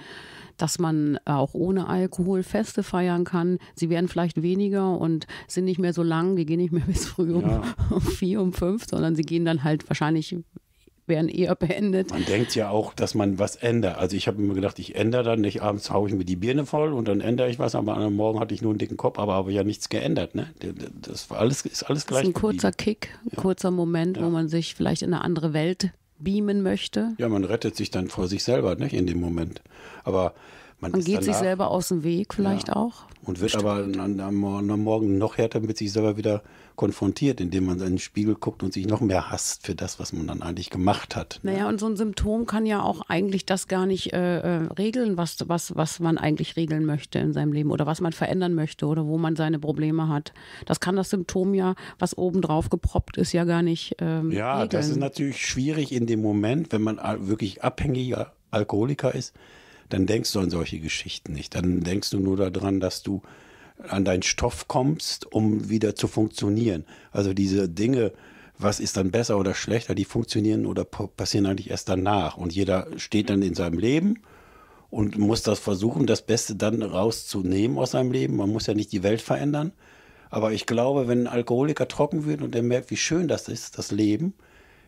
dass 0.56 0.78
man 0.78 1.18
auch 1.24 1.54
ohne 1.54 1.88
Alkohol 1.88 2.44
Feste 2.44 2.84
feiern 2.84 3.24
kann. 3.24 3.58
Sie 3.74 3.90
werden 3.90 4.06
vielleicht 4.06 4.40
weniger 4.40 4.96
und 4.96 5.26
sind 5.48 5.64
nicht 5.64 5.80
mehr 5.80 5.92
so 5.92 6.04
lang, 6.04 6.36
die 6.36 6.46
gehen 6.46 6.60
nicht 6.60 6.72
mehr 6.72 6.84
bis 6.86 7.06
früh 7.06 7.34
um, 7.34 7.42
ja. 7.42 7.62
um 7.90 8.00
vier, 8.00 8.40
um 8.40 8.52
fünf, 8.52 8.86
sondern 8.88 9.16
sie 9.16 9.22
gehen 9.22 9.44
dann 9.44 9.64
halt 9.64 9.90
wahrscheinlich 9.90 10.36
werden 11.06 11.28
eher 11.28 11.54
beendet. 11.54 12.10
Man 12.10 12.24
denkt 12.24 12.54
ja 12.54 12.70
auch, 12.70 12.94
dass 12.94 13.14
man 13.14 13.38
was 13.38 13.56
ändert. 13.56 13.98
Also 13.98 14.16
ich 14.16 14.28
habe 14.28 14.40
mir 14.40 14.54
gedacht, 14.54 14.78
ich 14.78 14.94
ändere 14.94 15.22
dann 15.22 15.40
nicht, 15.40 15.62
abends 15.62 15.90
haue 15.90 16.08
ich 16.08 16.14
mir 16.14 16.24
die 16.24 16.36
Birne 16.36 16.64
voll 16.66 16.92
und 16.92 17.08
dann 17.08 17.20
ändere 17.20 17.50
ich 17.50 17.58
was, 17.58 17.74
aber 17.74 17.96
am 17.96 18.14
Morgen 18.14 18.40
hatte 18.40 18.54
ich 18.54 18.62
nur 18.62 18.72
einen 18.72 18.78
dicken 18.78 18.96
Kopf, 18.96 19.18
aber 19.18 19.34
habe 19.34 19.52
ja 19.52 19.64
nichts 19.64 19.88
geändert. 19.88 20.34
Ne? 20.34 20.48
Das 21.00 21.28
war 21.30 21.38
alles, 21.38 21.62
ist 21.66 21.82
alles 21.84 22.06
gleich. 22.06 22.20
Das 22.20 22.28
ist 22.28 22.36
ein 22.36 22.40
kurzer 22.40 22.72
Kick, 22.72 23.08
ein 23.24 23.30
ja. 23.32 23.42
kurzer 23.42 23.70
Moment, 23.70 24.16
ja. 24.16 24.24
wo 24.24 24.30
man 24.30 24.48
sich 24.48 24.74
vielleicht 24.74 25.02
in 25.02 25.12
eine 25.12 25.24
andere 25.24 25.52
Welt 25.52 25.90
beamen 26.18 26.62
möchte. 26.62 27.14
Ja, 27.18 27.28
man 27.28 27.44
rettet 27.44 27.76
sich 27.76 27.90
dann 27.90 28.08
vor 28.08 28.28
sich 28.28 28.44
selber, 28.44 28.76
nicht 28.76 28.94
in 28.94 29.06
dem 29.06 29.20
Moment. 29.20 29.60
Aber 30.04 30.34
man, 30.82 30.90
man 30.90 31.00
geht 31.04 31.22
sich 31.22 31.36
selber 31.36 31.70
aus 31.70 31.88
dem 31.88 32.02
Weg 32.02 32.34
vielleicht 32.34 32.68
ja. 32.68 32.76
auch. 32.76 33.04
Und 33.24 33.40
wird 33.40 33.52
Bestimmt. 33.52 33.98
aber 33.98 34.04
am, 34.04 34.44
am 34.44 34.80
Morgen 34.80 35.16
noch 35.16 35.38
härter 35.38 35.60
mit 35.60 35.78
sich 35.78 35.92
selber 35.92 36.16
wieder 36.16 36.42
konfrontiert, 36.74 37.40
indem 37.40 37.66
man 37.66 37.78
in 37.78 37.84
den 37.84 37.98
Spiegel 38.00 38.34
guckt 38.34 38.64
und 38.64 38.72
sich 38.72 38.88
noch 38.88 39.00
mehr 39.00 39.30
hasst 39.30 39.64
für 39.64 39.76
das, 39.76 40.00
was 40.00 40.12
man 40.12 40.26
dann 40.26 40.42
eigentlich 40.42 40.70
gemacht 40.70 41.14
hat. 41.14 41.38
Ne? 41.44 41.52
Naja, 41.52 41.68
und 41.68 41.78
so 41.78 41.86
ein 41.86 41.96
Symptom 41.96 42.46
kann 42.46 42.66
ja 42.66 42.82
auch 42.82 43.02
eigentlich 43.08 43.46
das 43.46 43.68
gar 43.68 43.86
nicht 43.86 44.12
äh, 44.12 44.38
äh, 44.38 44.66
regeln, 44.76 45.16
was, 45.16 45.36
was, 45.46 45.76
was 45.76 46.00
man 46.00 46.18
eigentlich 46.18 46.56
regeln 46.56 46.84
möchte 46.84 47.20
in 47.20 47.32
seinem 47.32 47.52
Leben 47.52 47.70
oder 47.70 47.86
was 47.86 48.00
man 48.00 48.12
verändern 48.12 48.54
möchte 48.54 48.86
oder 48.86 49.06
wo 49.06 49.18
man 49.18 49.36
seine 49.36 49.60
Probleme 49.60 50.08
hat. 50.08 50.32
Das 50.66 50.80
kann 50.80 50.96
das 50.96 51.10
Symptom 51.10 51.54
ja, 51.54 51.76
was 52.00 52.18
obendrauf 52.18 52.70
geproppt 52.70 53.18
ist, 53.18 53.32
ja 53.32 53.44
gar 53.44 53.62
nicht. 53.62 53.94
Ähm, 54.00 54.32
ja, 54.32 54.54
regeln. 54.54 54.70
das 54.70 54.88
ist 54.88 54.96
natürlich 54.96 55.46
schwierig 55.46 55.92
in 55.92 56.06
dem 56.06 56.20
Moment, 56.22 56.72
wenn 56.72 56.82
man 56.82 56.98
wirklich 57.28 57.62
abhängiger 57.62 58.32
Alkoholiker 58.50 59.14
ist, 59.14 59.32
dann 59.92 60.06
denkst 60.06 60.32
du 60.32 60.40
an 60.40 60.50
solche 60.50 60.78
Geschichten 60.78 61.32
nicht. 61.32 61.54
Dann 61.54 61.80
denkst 61.80 62.10
du 62.10 62.18
nur 62.18 62.36
daran, 62.50 62.80
dass 62.80 63.02
du 63.02 63.22
an 63.88 64.04
deinen 64.04 64.22
Stoff 64.22 64.68
kommst, 64.68 65.30
um 65.32 65.68
wieder 65.68 65.94
zu 65.94 66.08
funktionieren. 66.08 66.84
Also 67.10 67.34
diese 67.34 67.68
Dinge, 67.68 68.12
was 68.58 68.80
ist 68.80 68.96
dann 68.96 69.10
besser 69.10 69.38
oder 69.38 69.54
schlechter, 69.54 69.94
die 69.94 70.04
funktionieren 70.04 70.66
oder 70.66 70.84
passieren 70.84 71.46
eigentlich 71.46 71.70
erst 71.70 71.88
danach. 71.88 72.36
Und 72.36 72.54
jeder 72.54 72.86
steht 72.96 73.30
dann 73.30 73.42
in 73.42 73.54
seinem 73.54 73.78
Leben 73.78 74.20
und 74.90 75.18
muss 75.18 75.42
das 75.42 75.58
versuchen, 75.58 76.06
das 76.06 76.22
Beste 76.22 76.54
dann 76.54 76.82
rauszunehmen 76.82 77.78
aus 77.78 77.92
seinem 77.92 78.12
Leben. 78.12 78.36
Man 78.36 78.50
muss 78.50 78.66
ja 78.66 78.74
nicht 78.74 78.92
die 78.92 79.02
Welt 79.02 79.20
verändern. 79.20 79.72
Aber 80.30 80.52
ich 80.52 80.64
glaube, 80.64 81.08
wenn 81.08 81.26
ein 81.26 81.32
Alkoholiker 81.32 81.88
trocken 81.88 82.24
wird 82.24 82.40
und 82.40 82.54
er 82.54 82.62
merkt, 82.62 82.90
wie 82.90 82.96
schön 82.96 83.28
das 83.28 83.48
ist, 83.48 83.76
das 83.78 83.90
Leben, 83.90 84.34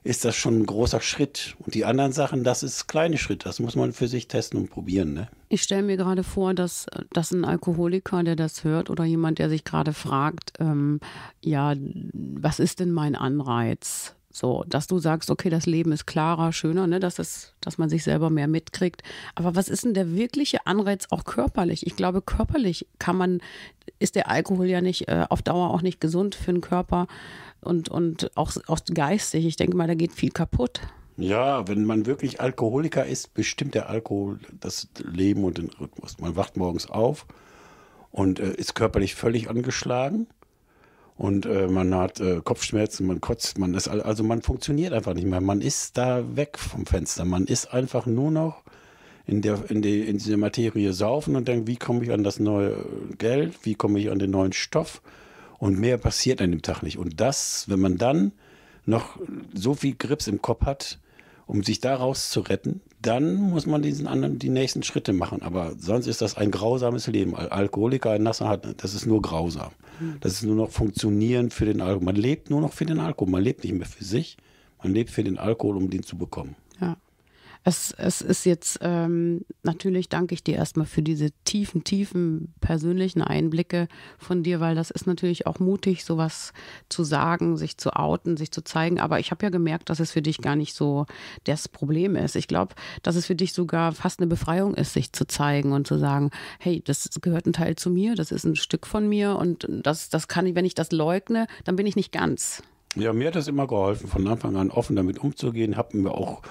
ist 0.05 0.25
das 0.27 0.37
schon 0.37 0.61
ein 0.61 0.67
großer 0.67 1.01
Schritt. 1.01 1.57
Und 1.59 1.75
die 1.75 1.87
anderen 1.87 2.13
Sachen, 2.13 2.45
das 2.45 2.63
ist 2.63 2.87
kleine 2.87 3.17
Schritt. 3.17 3.47
Das 3.47 3.59
muss 3.59 3.75
man 3.75 3.95
für 3.95 4.07
sich 4.07 4.29
testen 4.29 4.61
und 4.61 4.71
probieren. 4.71 5.15
Ne? 5.15 5.29
Ich 5.49 5.63
stelle 5.63 5.83
mir 5.83 5.97
gerade 5.97 6.23
vor, 6.23 6.53
dass, 6.53 6.87
dass 7.13 7.33
ein 7.33 7.45
Alkoholiker, 7.45 8.23
der 8.23 8.37
das 8.37 8.65
hört, 8.65 8.91
oder 8.91 9.05
jemand, 9.05 9.39
der 9.39 9.49
sich 9.49 9.65
gerade 9.65 9.95
fragt, 9.95 10.53
ähm, 10.61 11.01
ja, 11.41 11.75
was 12.13 12.61
ist 12.61 12.81
denn 12.81 12.93
mein 12.93 13.17
Anreiz? 13.17 14.15
So, 14.37 14.65
dass 14.67 14.89
du 14.89 14.99
sagst, 14.99 15.31
okay, 15.31 15.49
das 15.49 15.65
Leben 15.65 15.93
ist 15.93 16.07
klarer, 16.07 16.53
schöner, 16.53 16.89
ne, 16.89 16.99
dass, 16.99 17.21
es, 17.21 17.55
dass 17.61 17.79
man 17.79 17.89
sich 17.89 18.03
selber 18.03 18.31
mehr 18.31 18.49
mitkriegt. 18.49 19.05
Aber 19.37 19.55
was 19.55 19.69
ist 19.69 19.85
denn 19.85 19.95
der 19.95 20.13
wirkliche 20.13 20.67
Anreiz 20.67 21.07
auch 21.11 21.23
körperlich? 21.23 21.87
Ich 21.87 21.95
glaube, 21.95 22.21
körperlich 22.21 22.89
kann 22.99 23.17
man, 23.17 23.41
ist 24.01 24.17
der 24.17 24.29
Alkohol 24.29 24.67
ja 24.67 24.81
nicht 24.81 25.07
äh, 25.07 25.25
auf 25.31 25.43
Dauer 25.43 25.71
auch 25.71 25.83
nicht 25.83 26.01
gesund 26.01 26.35
für 26.35 26.53
den 26.53 26.63
Körper 26.63 27.07
und, 27.61 27.89
und 27.91 28.37
auch, 28.37 28.51
auch 28.67 28.81
geistig. 28.93 29.47
Ich 29.47 29.55
denke 29.55 29.77
mal, 29.77 29.87
da 29.87 29.95
geht 29.95 30.11
viel 30.11 30.33
kaputt. 30.33 30.81
Ja, 31.17 31.69
wenn 31.69 31.85
man 31.85 32.05
wirklich 32.05 32.41
Alkoholiker 32.41 33.07
ist, 33.07 33.35
bestimmt 33.35 33.77
der 33.77 33.89
Alkohol 33.89 34.41
das 34.59 34.89
Leben 34.99 35.45
und 35.45 35.59
den 35.59 35.71
Rhythmus. 35.79 36.19
Man 36.19 36.35
wacht 36.35 36.57
morgens 36.57 36.91
auf 36.91 37.29
und 38.11 38.41
äh, 38.41 38.53
ist 38.55 38.75
körperlich 38.75 39.15
völlig 39.15 39.49
angeschlagen 39.49 40.27
und 41.17 41.47
äh, 41.47 41.69
man 41.69 41.95
hat 41.95 42.19
äh, 42.21 42.41
Kopfschmerzen, 42.43 43.07
man 43.07 43.21
kotzt, 43.21 43.59
man 43.59 43.75
ist 43.75 43.87
also 43.87 44.25
man 44.25 44.43
funktioniert 44.43 44.93
einfach 44.93 45.15
nicht 45.15 45.27
mehr. 45.27 45.41
Man 45.41 45.61
ist 45.61 45.97
da 45.97 46.37
weg 46.37 46.59
vom 46.59 46.87
Fenster. 46.87 47.25
Man 47.25 47.47
ist 47.47 47.73
einfach 47.73 48.07
nur 48.07 48.31
noch 48.31 48.63
in 49.27 49.41
der 49.41 49.71
in, 49.71 49.81
die, 49.81 50.01
in 50.01 50.19
diese 50.19 50.37
Materie 50.37 50.93
saufen 50.93 51.37
und 51.37 51.47
denkt, 51.47 51.69
wie 51.69 51.77
komme 51.77 52.03
ich 52.05 52.11
an 52.11 52.25
das 52.25 52.41
neue 52.41 52.85
Geld, 53.17 53.55
wie 53.63 53.75
komme 53.75 54.01
ich 54.01 54.11
an 54.11 54.19
den 54.19 54.31
neuen 54.31 54.53
Stoff 54.53 55.03
und 55.59 55.79
mehr 55.79 55.99
passiert 55.99 56.43
an 56.43 56.51
dem 56.51 56.63
Tag 56.63 56.83
nicht. 56.83 56.99
Und 56.99 57.21
das, 57.21 57.69
wenn 57.69 57.81
man 57.81 57.97
dann 57.97 58.33
noch 58.85 59.19
so 59.55 59.75
viel 59.75 59.95
Grips 59.95 60.27
im 60.27 60.43
Kopf 60.43 60.67
hat, 60.67 60.99
um 61.47 61.63
sich 61.63 61.81
daraus 61.81 62.31
zu 62.31 62.41
retten, 62.41 62.81
dann 63.07 63.51
muss 63.51 63.67
man 63.67 63.83
diesen 63.83 64.07
anderen 64.07 64.39
die 64.39 64.49
nächsten 64.49 64.83
Schritte 64.83 65.13
machen. 65.13 65.43
Aber 65.43 65.75
sonst 65.79 66.07
ist 66.07 66.23
das 66.23 66.37
ein 66.37 66.51
grausames 66.51 67.07
Leben. 67.07 67.35
Alkoholiker, 67.35 68.13
ein 68.13 68.23
Nasser 68.23 68.49
hat, 68.49 68.83
das 68.83 68.95
ist 68.95 69.07
nur 69.07 69.21
grausam. 69.21 69.71
Hm. 69.99 70.17
Das 70.21 70.35
ist 70.35 70.43
nur 70.43 70.57
noch 70.57 70.71
funktionieren 70.71 71.51
für 71.51 71.67
den 71.67 71.81
Alkohol. 71.81 72.05
Man 72.05 72.17
lebt 72.17 72.51
nur 72.51 72.61
noch 72.61 72.73
für 72.73 72.87
den 72.87 73.01
Alkohol. 73.01 73.31
Man 73.31 73.43
lebt 73.43 73.65
nicht 73.65 73.75
mehr 73.75 73.87
für 73.87 74.05
sich. 74.05 74.37
Man 74.83 74.93
lebt 74.93 75.11
für 75.11 75.25
den 75.25 75.39
Alkohol, 75.39 75.77
um 75.77 75.91
den 75.91 76.03
zu 76.03 76.17
bekommen. 76.17 76.57
Ja. 76.81 76.97
Es, 77.67 77.95
es 77.97 78.21
ist 78.21 78.45
jetzt 78.45 78.81
ähm, 78.83 79.47
natürlich 79.63 80.11
danke 80.11 80.35
ich 80.35 80.45
dir 80.45 80.57
erstmal 80.57 80.85
für 80.85 81.01
diese 81.01 81.31
tiefen, 81.45 81.83
tiefen 81.83 82.53
persönlichen 82.61 83.23
Einblicke 83.23 83.89
von 84.19 84.43
dir, 84.43 84.61
weil 84.61 84.75
das 84.75 84.91
ist 84.91 85.07
natürlich 85.07 85.47
auch 85.47 85.61
mutig, 85.61 86.05
sowas 86.05 86.53
zu 86.91 87.05
sagen, 87.05 87.57
sich 87.57 87.79
zu 87.79 87.95
outen, 87.95 88.37
sich 88.37 88.51
zu 88.51 88.63
zeigen. 88.63 89.01
Aber 89.01 89.19
ich 89.19 89.31
habe 89.31 89.47
ja 89.47 89.49
gemerkt, 89.49 89.89
dass 89.89 89.99
es 89.99 90.13
für 90.13 90.21
dich 90.21 90.43
gar 90.43 90.57
nicht 90.57 90.75
so 90.75 91.07
das 91.45 91.67
Problem 91.67 92.17
ist. 92.17 92.37
Ich 92.37 92.49
glaube, 92.49 92.75
dass 93.03 93.17
es 93.17 93.25
für 93.25 93.35
dich 93.35 93.55
sogar 93.55 93.93
fast 93.93 94.21
eine 94.21 94.27
Befreiung 94.27 94.75
ist, 94.75 94.93
sich 94.93 95.15
zu 95.15 95.27
zeigen 95.27 95.73
und 95.73 95.87
zu 95.87 95.97
sagen, 95.97 96.31
hey, 96.59 96.83
das 96.85 97.09
gehört 97.23 97.47
ein 97.47 97.55
Teil 97.55 97.77
zu 97.77 97.89
mir, 97.89 98.15
das 98.15 98.31
ist 98.31 98.45
ein 98.45 98.57
Stück 98.57 98.87
von 98.87 99.09
mir 99.09 99.37
und 99.37 99.67
das, 99.71 100.11
das 100.11 100.29
kann 100.29 100.47
ich, 100.47 100.55
wenn 100.55 100.67
ich 100.67 100.75
das 100.75 100.93
leugne, 100.93 101.47
dann 101.65 101.77
bin 101.77 101.87
ich 101.87 101.97
nicht 101.97 102.13
ganz. 102.13 102.63
Ja, 102.95 103.15
mir 103.15 103.29
hat 103.29 103.37
das 103.37 103.49
immer 103.49 103.67
geholfen, 103.67 104.07
von 104.07 104.29
Anfang 104.29 104.57
an 104.57 104.71
offen 104.71 104.97
damit 104.97 105.19
umzugehen, 105.19 105.79
habe 105.79 105.97
mir 105.97 106.13
auch 106.13 106.43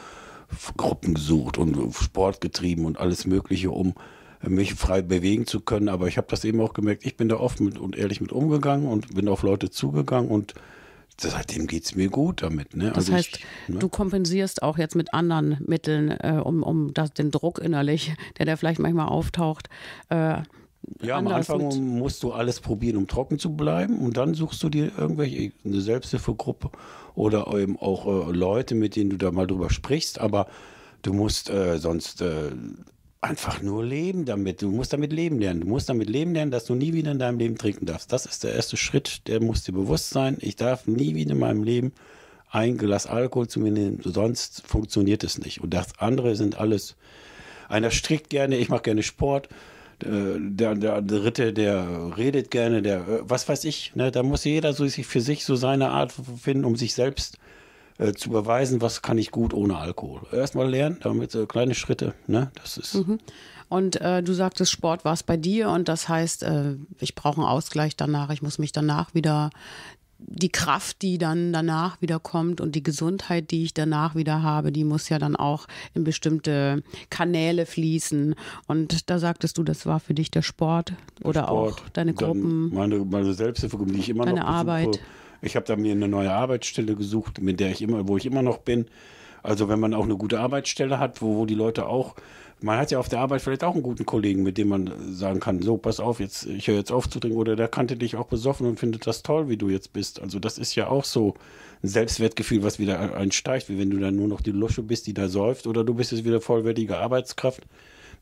Gruppen 0.77 1.13
gesucht 1.13 1.57
und 1.57 1.93
Sport 1.95 2.41
getrieben 2.41 2.85
und 2.85 2.99
alles 2.99 3.25
Mögliche, 3.25 3.71
um 3.71 3.93
mich 4.41 4.73
frei 4.73 5.01
bewegen 5.01 5.45
zu 5.45 5.61
können. 5.61 5.89
Aber 5.89 6.07
ich 6.07 6.17
habe 6.17 6.27
das 6.29 6.43
eben 6.43 6.61
auch 6.61 6.73
gemerkt, 6.73 7.05
ich 7.05 7.17
bin 7.17 7.29
da 7.29 7.37
offen 7.37 7.65
mit 7.65 7.77
und 7.77 7.95
ehrlich 7.95 8.21
mit 8.21 8.31
umgegangen 8.31 8.87
und 8.87 9.15
bin 9.15 9.27
auf 9.27 9.43
Leute 9.43 9.69
zugegangen 9.69 10.29
und 10.29 10.53
seitdem 11.19 11.67
geht 11.67 11.85
es 11.85 11.95
mir 11.95 12.09
gut 12.09 12.41
damit. 12.41 12.75
Ne? 12.75 12.89
Das 12.89 12.97
also 12.97 13.13
heißt, 13.13 13.37
ich, 13.37 13.45
ne? 13.69 13.79
du 13.79 13.89
kompensierst 13.89 14.63
auch 14.63 14.77
jetzt 14.77 14.95
mit 14.95 15.13
anderen 15.13 15.57
Mitteln, 15.65 16.11
äh, 16.11 16.41
um, 16.43 16.63
um 16.63 16.93
das, 16.93 17.13
den 17.13 17.31
Druck 17.31 17.59
innerlich, 17.59 18.13
der 18.37 18.45
da 18.45 18.55
vielleicht 18.55 18.79
manchmal 18.79 19.07
auftaucht, 19.07 19.69
äh, 20.09 20.41
ja, 21.01 21.17
am 21.17 21.27
Anfang 21.27 21.97
musst 21.97 22.23
du 22.23 22.31
alles 22.31 22.59
probieren, 22.59 22.97
um 22.97 23.07
trocken 23.07 23.39
zu 23.39 23.55
bleiben. 23.55 23.99
Und 23.99 24.17
dann 24.17 24.33
suchst 24.33 24.61
du 24.63 24.69
dir 24.69 24.91
irgendwelche, 24.97 25.51
eine 25.63 25.81
Selbsthilfegruppe 25.81 26.71
oder 27.15 27.47
eben 27.55 27.77
auch 27.77 28.07
äh, 28.07 28.31
Leute, 28.31 28.75
mit 28.75 28.95
denen 28.95 29.09
du 29.09 29.17
da 29.17 29.31
mal 29.31 29.47
drüber 29.47 29.69
sprichst. 29.69 30.19
Aber 30.19 30.47
du 31.01 31.13
musst 31.13 31.49
äh, 31.49 31.77
sonst 31.77 32.21
äh, 32.21 32.51
einfach 33.21 33.61
nur 33.61 33.83
leben 33.83 34.25
damit. 34.25 34.61
Du 34.61 34.69
musst 34.69 34.93
damit 34.93 35.13
leben 35.13 35.39
lernen. 35.39 35.61
Du 35.61 35.67
musst 35.67 35.89
damit 35.89 36.09
leben 36.09 36.33
lernen, 36.33 36.51
dass 36.51 36.65
du 36.65 36.75
nie 36.75 36.93
wieder 36.93 37.11
in 37.11 37.19
deinem 37.19 37.39
Leben 37.39 37.57
trinken 37.57 37.85
darfst. 37.85 38.11
Das 38.11 38.25
ist 38.25 38.43
der 38.43 38.53
erste 38.53 38.77
Schritt, 38.77 39.27
der 39.27 39.41
muss 39.41 39.63
dir 39.63 39.73
bewusst 39.73 40.09
sein. 40.09 40.37
Ich 40.41 40.55
darf 40.55 40.87
nie 40.87 41.15
wieder 41.15 41.31
in 41.31 41.39
meinem 41.39 41.63
Leben 41.63 41.93
ein 42.53 42.77
Glas 42.77 43.07
Alkohol 43.07 43.47
zu 43.47 43.59
mir 43.59 43.71
nehmen, 43.71 43.99
sonst 44.03 44.61
funktioniert 44.67 45.23
es 45.23 45.39
nicht. 45.39 45.61
Und 45.61 45.73
das 45.73 45.97
andere 45.97 46.35
sind 46.35 46.59
alles, 46.59 46.95
einer 47.67 47.89
strickt 47.89 48.29
gerne, 48.29 48.57
ich 48.57 48.69
mache 48.69 48.83
gerne 48.83 49.01
Sport 49.01 49.49
der, 50.01 50.75
der 50.75 51.01
Dritte, 51.01 51.53
der 51.53 52.17
redet 52.17 52.51
gerne, 52.51 52.81
der, 52.81 53.07
äh, 53.07 53.19
was 53.21 53.47
weiß 53.47 53.65
ich, 53.65 53.95
ne? 53.95 54.11
da 54.11 54.23
muss 54.23 54.43
jeder 54.43 54.73
so 54.73 54.85
sich 54.87 55.05
für 55.05 55.21
sich 55.21 55.45
so 55.45 55.55
seine 55.55 55.89
Art 55.89 56.11
finden, 56.11 56.65
um 56.65 56.75
sich 56.75 56.93
selbst 56.93 57.37
äh, 57.99 58.13
zu 58.13 58.29
beweisen, 58.29 58.81
was 58.81 59.01
kann 59.01 59.17
ich 59.17 59.31
gut 59.31 59.53
ohne 59.53 59.77
Alkohol. 59.77 60.21
Erstmal 60.31 60.69
lernen, 60.69 60.97
damit 61.01 61.31
so 61.31 61.45
kleine 61.45 61.75
Schritte, 61.75 62.15
ne? 62.27 62.51
Das 62.55 62.77
ist. 62.77 62.95
Mhm. 62.95 63.19
Und 63.69 64.01
äh, 64.01 64.21
du 64.21 64.33
sagtest, 64.33 64.71
Sport 64.71 65.05
war 65.05 65.13
es 65.13 65.23
bei 65.23 65.37
dir 65.37 65.69
und 65.69 65.87
das 65.87 66.09
heißt, 66.09 66.43
äh, 66.43 66.75
ich 66.99 67.15
brauche 67.15 67.37
einen 67.37 67.47
Ausgleich 67.47 67.95
danach, 67.95 68.29
ich 68.29 68.41
muss 68.41 68.59
mich 68.59 68.71
danach 68.71 69.13
wieder 69.13 69.51
die 70.27 70.49
Kraft, 70.49 71.01
die 71.01 71.17
dann 71.17 71.53
danach 71.53 72.01
wieder 72.01 72.19
kommt 72.19 72.61
und 72.61 72.75
die 72.75 72.83
Gesundheit, 72.83 73.51
die 73.51 73.63
ich 73.63 73.73
danach 73.73 74.15
wieder 74.15 74.41
habe, 74.43 74.71
die 74.71 74.83
muss 74.83 75.09
ja 75.09 75.19
dann 75.19 75.35
auch 75.35 75.67
in 75.93 76.03
bestimmte 76.03 76.83
Kanäle 77.09 77.65
fließen. 77.65 78.35
Und 78.67 79.09
da 79.09 79.19
sagtest 79.19 79.57
du, 79.57 79.63
das 79.63 79.85
war 79.85 79.99
für 79.99 80.13
dich 80.13 80.31
der 80.31 80.41
Sport 80.41 80.93
oder 81.23 81.43
Sport, 81.43 81.81
auch 81.81 81.89
deine 81.89 82.13
Gruppen. 82.13 82.73
Meine, 82.73 82.99
meine 82.99 83.33
Selbsthilfegruppe, 83.33 83.93
die 83.93 83.99
ich 83.99 84.09
immer 84.09 84.25
deine 84.25 84.41
noch 84.41 84.47
besuche. 84.47 84.57
Arbeit. 84.57 84.99
Ich 85.41 85.55
habe 85.55 85.65
da 85.65 85.75
mir 85.75 85.91
eine 85.91 86.07
neue 86.07 86.31
Arbeitsstelle 86.31 86.95
gesucht, 86.95 87.41
mit 87.41 87.59
der 87.59 87.71
ich 87.71 87.81
immer, 87.81 88.07
wo 88.07 88.17
ich 88.17 88.25
immer 88.25 88.41
noch 88.41 88.59
bin. 88.59 88.85
Also 89.41 89.67
wenn 89.67 89.79
man 89.79 89.93
auch 89.93 90.05
eine 90.05 90.15
gute 90.15 90.39
Arbeitsstelle 90.39 90.99
hat, 90.99 91.21
wo, 91.21 91.35
wo 91.35 91.45
die 91.45 91.55
Leute 91.55 91.85
auch 91.87 92.15
man 92.63 92.79
hat 92.79 92.91
ja 92.91 92.99
auf 92.99 93.09
der 93.09 93.19
Arbeit 93.19 93.41
vielleicht 93.41 93.65
auch 93.65 93.73
einen 93.73 93.83
guten 93.83 94.05
Kollegen, 94.05 94.41
mit 94.41 94.57
dem 94.57 94.69
man 94.69 95.13
sagen 95.13 95.41
kann, 95.41 95.61
so, 95.61 95.75
pass 95.75 95.99
auf, 95.99 96.21
jetzt, 96.21 96.45
ich 96.45 96.67
höre 96.67 96.77
jetzt 96.77 96.93
auf 96.93 97.09
zu 97.09 97.19
trinken 97.19 97.37
oder 97.37 97.57
der 97.57 97.67
kannte 97.67 97.97
dich 97.97 98.15
auch 98.15 98.27
besoffen 98.27 98.65
und 98.65 98.79
findet 98.79 99.05
das 99.05 99.21
toll, 99.21 99.49
wie 99.49 99.57
du 99.57 99.69
jetzt 99.69 99.91
bist. 99.91 100.21
Also 100.21 100.39
das 100.39 100.57
ist 100.57 100.73
ja 100.75 100.87
auch 100.87 101.03
so 101.03 101.33
ein 101.83 101.89
Selbstwertgefühl, 101.89 102.63
was 102.63 102.79
wieder 102.79 103.15
einsteigt, 103.15 103.67
wie 103.67 103.77
wenn 103.77 103.89
du 103.89 103.99
dann 103.99 104.15
nur 104.15 104.29
noch 104.29 104.39
die 104.39 104.51
Lusche 104.51 104.81
bist, 104.81 105.07
die 105.07 105.13
da 105.13 105.27
säuft 105.27 105.67
oder 105.67 105.83
du 105.83 105.93
bist 105.93 106.13
jetzt 106.13 106.23
wieder 106.23 106.39
vollwertige 106.39 106.97
Arbeitskraft, 106.97 107.63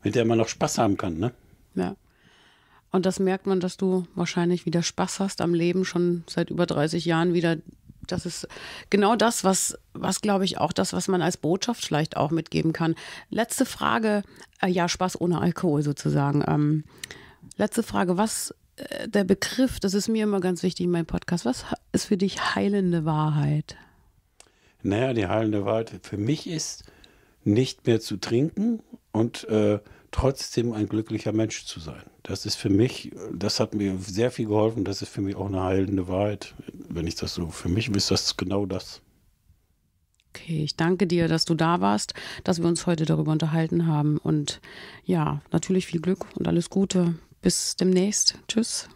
mit 0.02 0.16
der 0.16 0.24
man 0.24 0.38
noch 0.38 0.48
Spaß 0.48 0.78
haben 0.78 0.96
kann, 0.96 1.18
ne? 1.18 1.32
Ja. 1.76 1.94
Und 2.90 3.06
das 3.06 3.20
merkt 3.20 3.46
man, 3.46 3.60
dass 3.60 3.76
du 3.76 4.06
wahrscheinlich 4.16 4.66
wieder 4.66 4.82
Spaß 4.82 5.20
hast 5.20 5.40
am 5.40 5.54
Leben, 5.54 5.84
schon 5.84 6.24
seit 6.28 6.50
über 6.50 6.66
30 6.66 7.04
Jahren 7.04 7.32
wieder 7.32 7.56
das 8.06 8.26
ist 8.26 8.48
genau 8.90 9.16
das, 9.16 9.44
was, 9.44 9.78
was 9.92 10.20
glaube 10.20 10.44
ich 10.44 10.58
auch 10.58 10.72
das, 10.72 10.92
was 10.92 11.08
man 11.08 11.22
als 11.22 11.36
Botschaft 11.36 11.84
vielleicht 11.84 12.16
auch 12.16 12.30
mitgeben 12.30 12.72
kann. 12.72 12.94
Letzte 13.30 13.64
Frage, 13.66 14.22
äh, 14.60 14.68
ja, 14.68 14.88
Spaß 14.88 15.20
ohne 15.20 15.40
Alkohol 15.40 15.82
sozusagen. 15.82 16.44
Ähm, 16.46 16.84
letzte 17.56 17.82
Frage, 17.82 18.16
was 18.16 18.54
äh, 18.76 19.08
der 19.08 19.24
Begriff, 19.24 19.80
das 19.80 19.94
ist 19.94 20.08
mir 20.08 20.24
immer 20.24 20.40
ganz 20.40 20.62
wichtig 20.62 20.84
in 20.84 20.90
meinem 20.90 21.06
Podcast, 21.06 21.44
was 21.44 21.64
ist 21.92 22.06
für 22.06 22.16
dich 22.16 22.54
heilende 22.54 23.04
Wahrheit? 23.04 23.76
Naja, 24.82 25.12
die 25.12 25.26
heilende 25.26 25.64
Wahrheit 25.64 25.92
für 26.02 26.16
mich 26.16 26.48
ist, 26.48 26.84
nicht 27.44 27.86
mehr 27.86 28.00
zu 28.00 28.16
trinken 28.16 28.80
und 29.12 29.44
äh, 29.48 29.80
trotzdem 30.12 30.72
ein 30.72 30.88
glücklicher 30.88 31.32
Mensch 31.32 31.64
zu 31.64 31.80
sein. 31.80 32.02
Das 32.22 32.46
ist 32.46 32.54
für 32.54 32.70
mich, 32.70 33.10
das 33.32 33.58
hat 33.58 33.74
mir 33.74 33.98
sehr 33.98 34.30
viel 34.30 34.46
geholfen. 34.46 34.84
Das 34.84 35.02
ist 35.02 35.08
für 35.08 35.20
mich 35.20 35.34
auch 35.34 35.46
eine 35.46 35.62
heilende 35.62 36.06
Wahrheit. 36.06 36.54
Wenn 36.72 37.08
ich 37.08 37.16
das 37.16 37.34
so, 37.34 37.48
für 37.48 37.68
mich 37.68 37.88
ist 37.88 38.10
das 38.12 38.36
genau 38.36 38.66
das. 38.66 39.00
Okay, 40.34 40.62
ich 40.64 40.76
danke 40.76 41.06
dir, 41.06 41.28
dass 41.28 41.44
du 41.44 41.54
da 41.54 41.80
warst, 41.80 42.14
dass 42.44 42.60
wir 42.60 42.66
uns 42.66 42.86
heute 42.86 43.04
darüber 43.04 43.32
unterhalten 43.32 43.86
haben. 43.86 44.18
Und 44.18 44.60
ja, 45.04 45.42
natürlich 45.50 45.86
viel 45.86 46.00
Glück 46.00 46.26
und 46.36 46.46
alles 46.46 46.70
Gute. 46.70 47.16
Bis 47.42 47.76
demnächst. 47.76 48.38
Tschüss. 48.48 48.88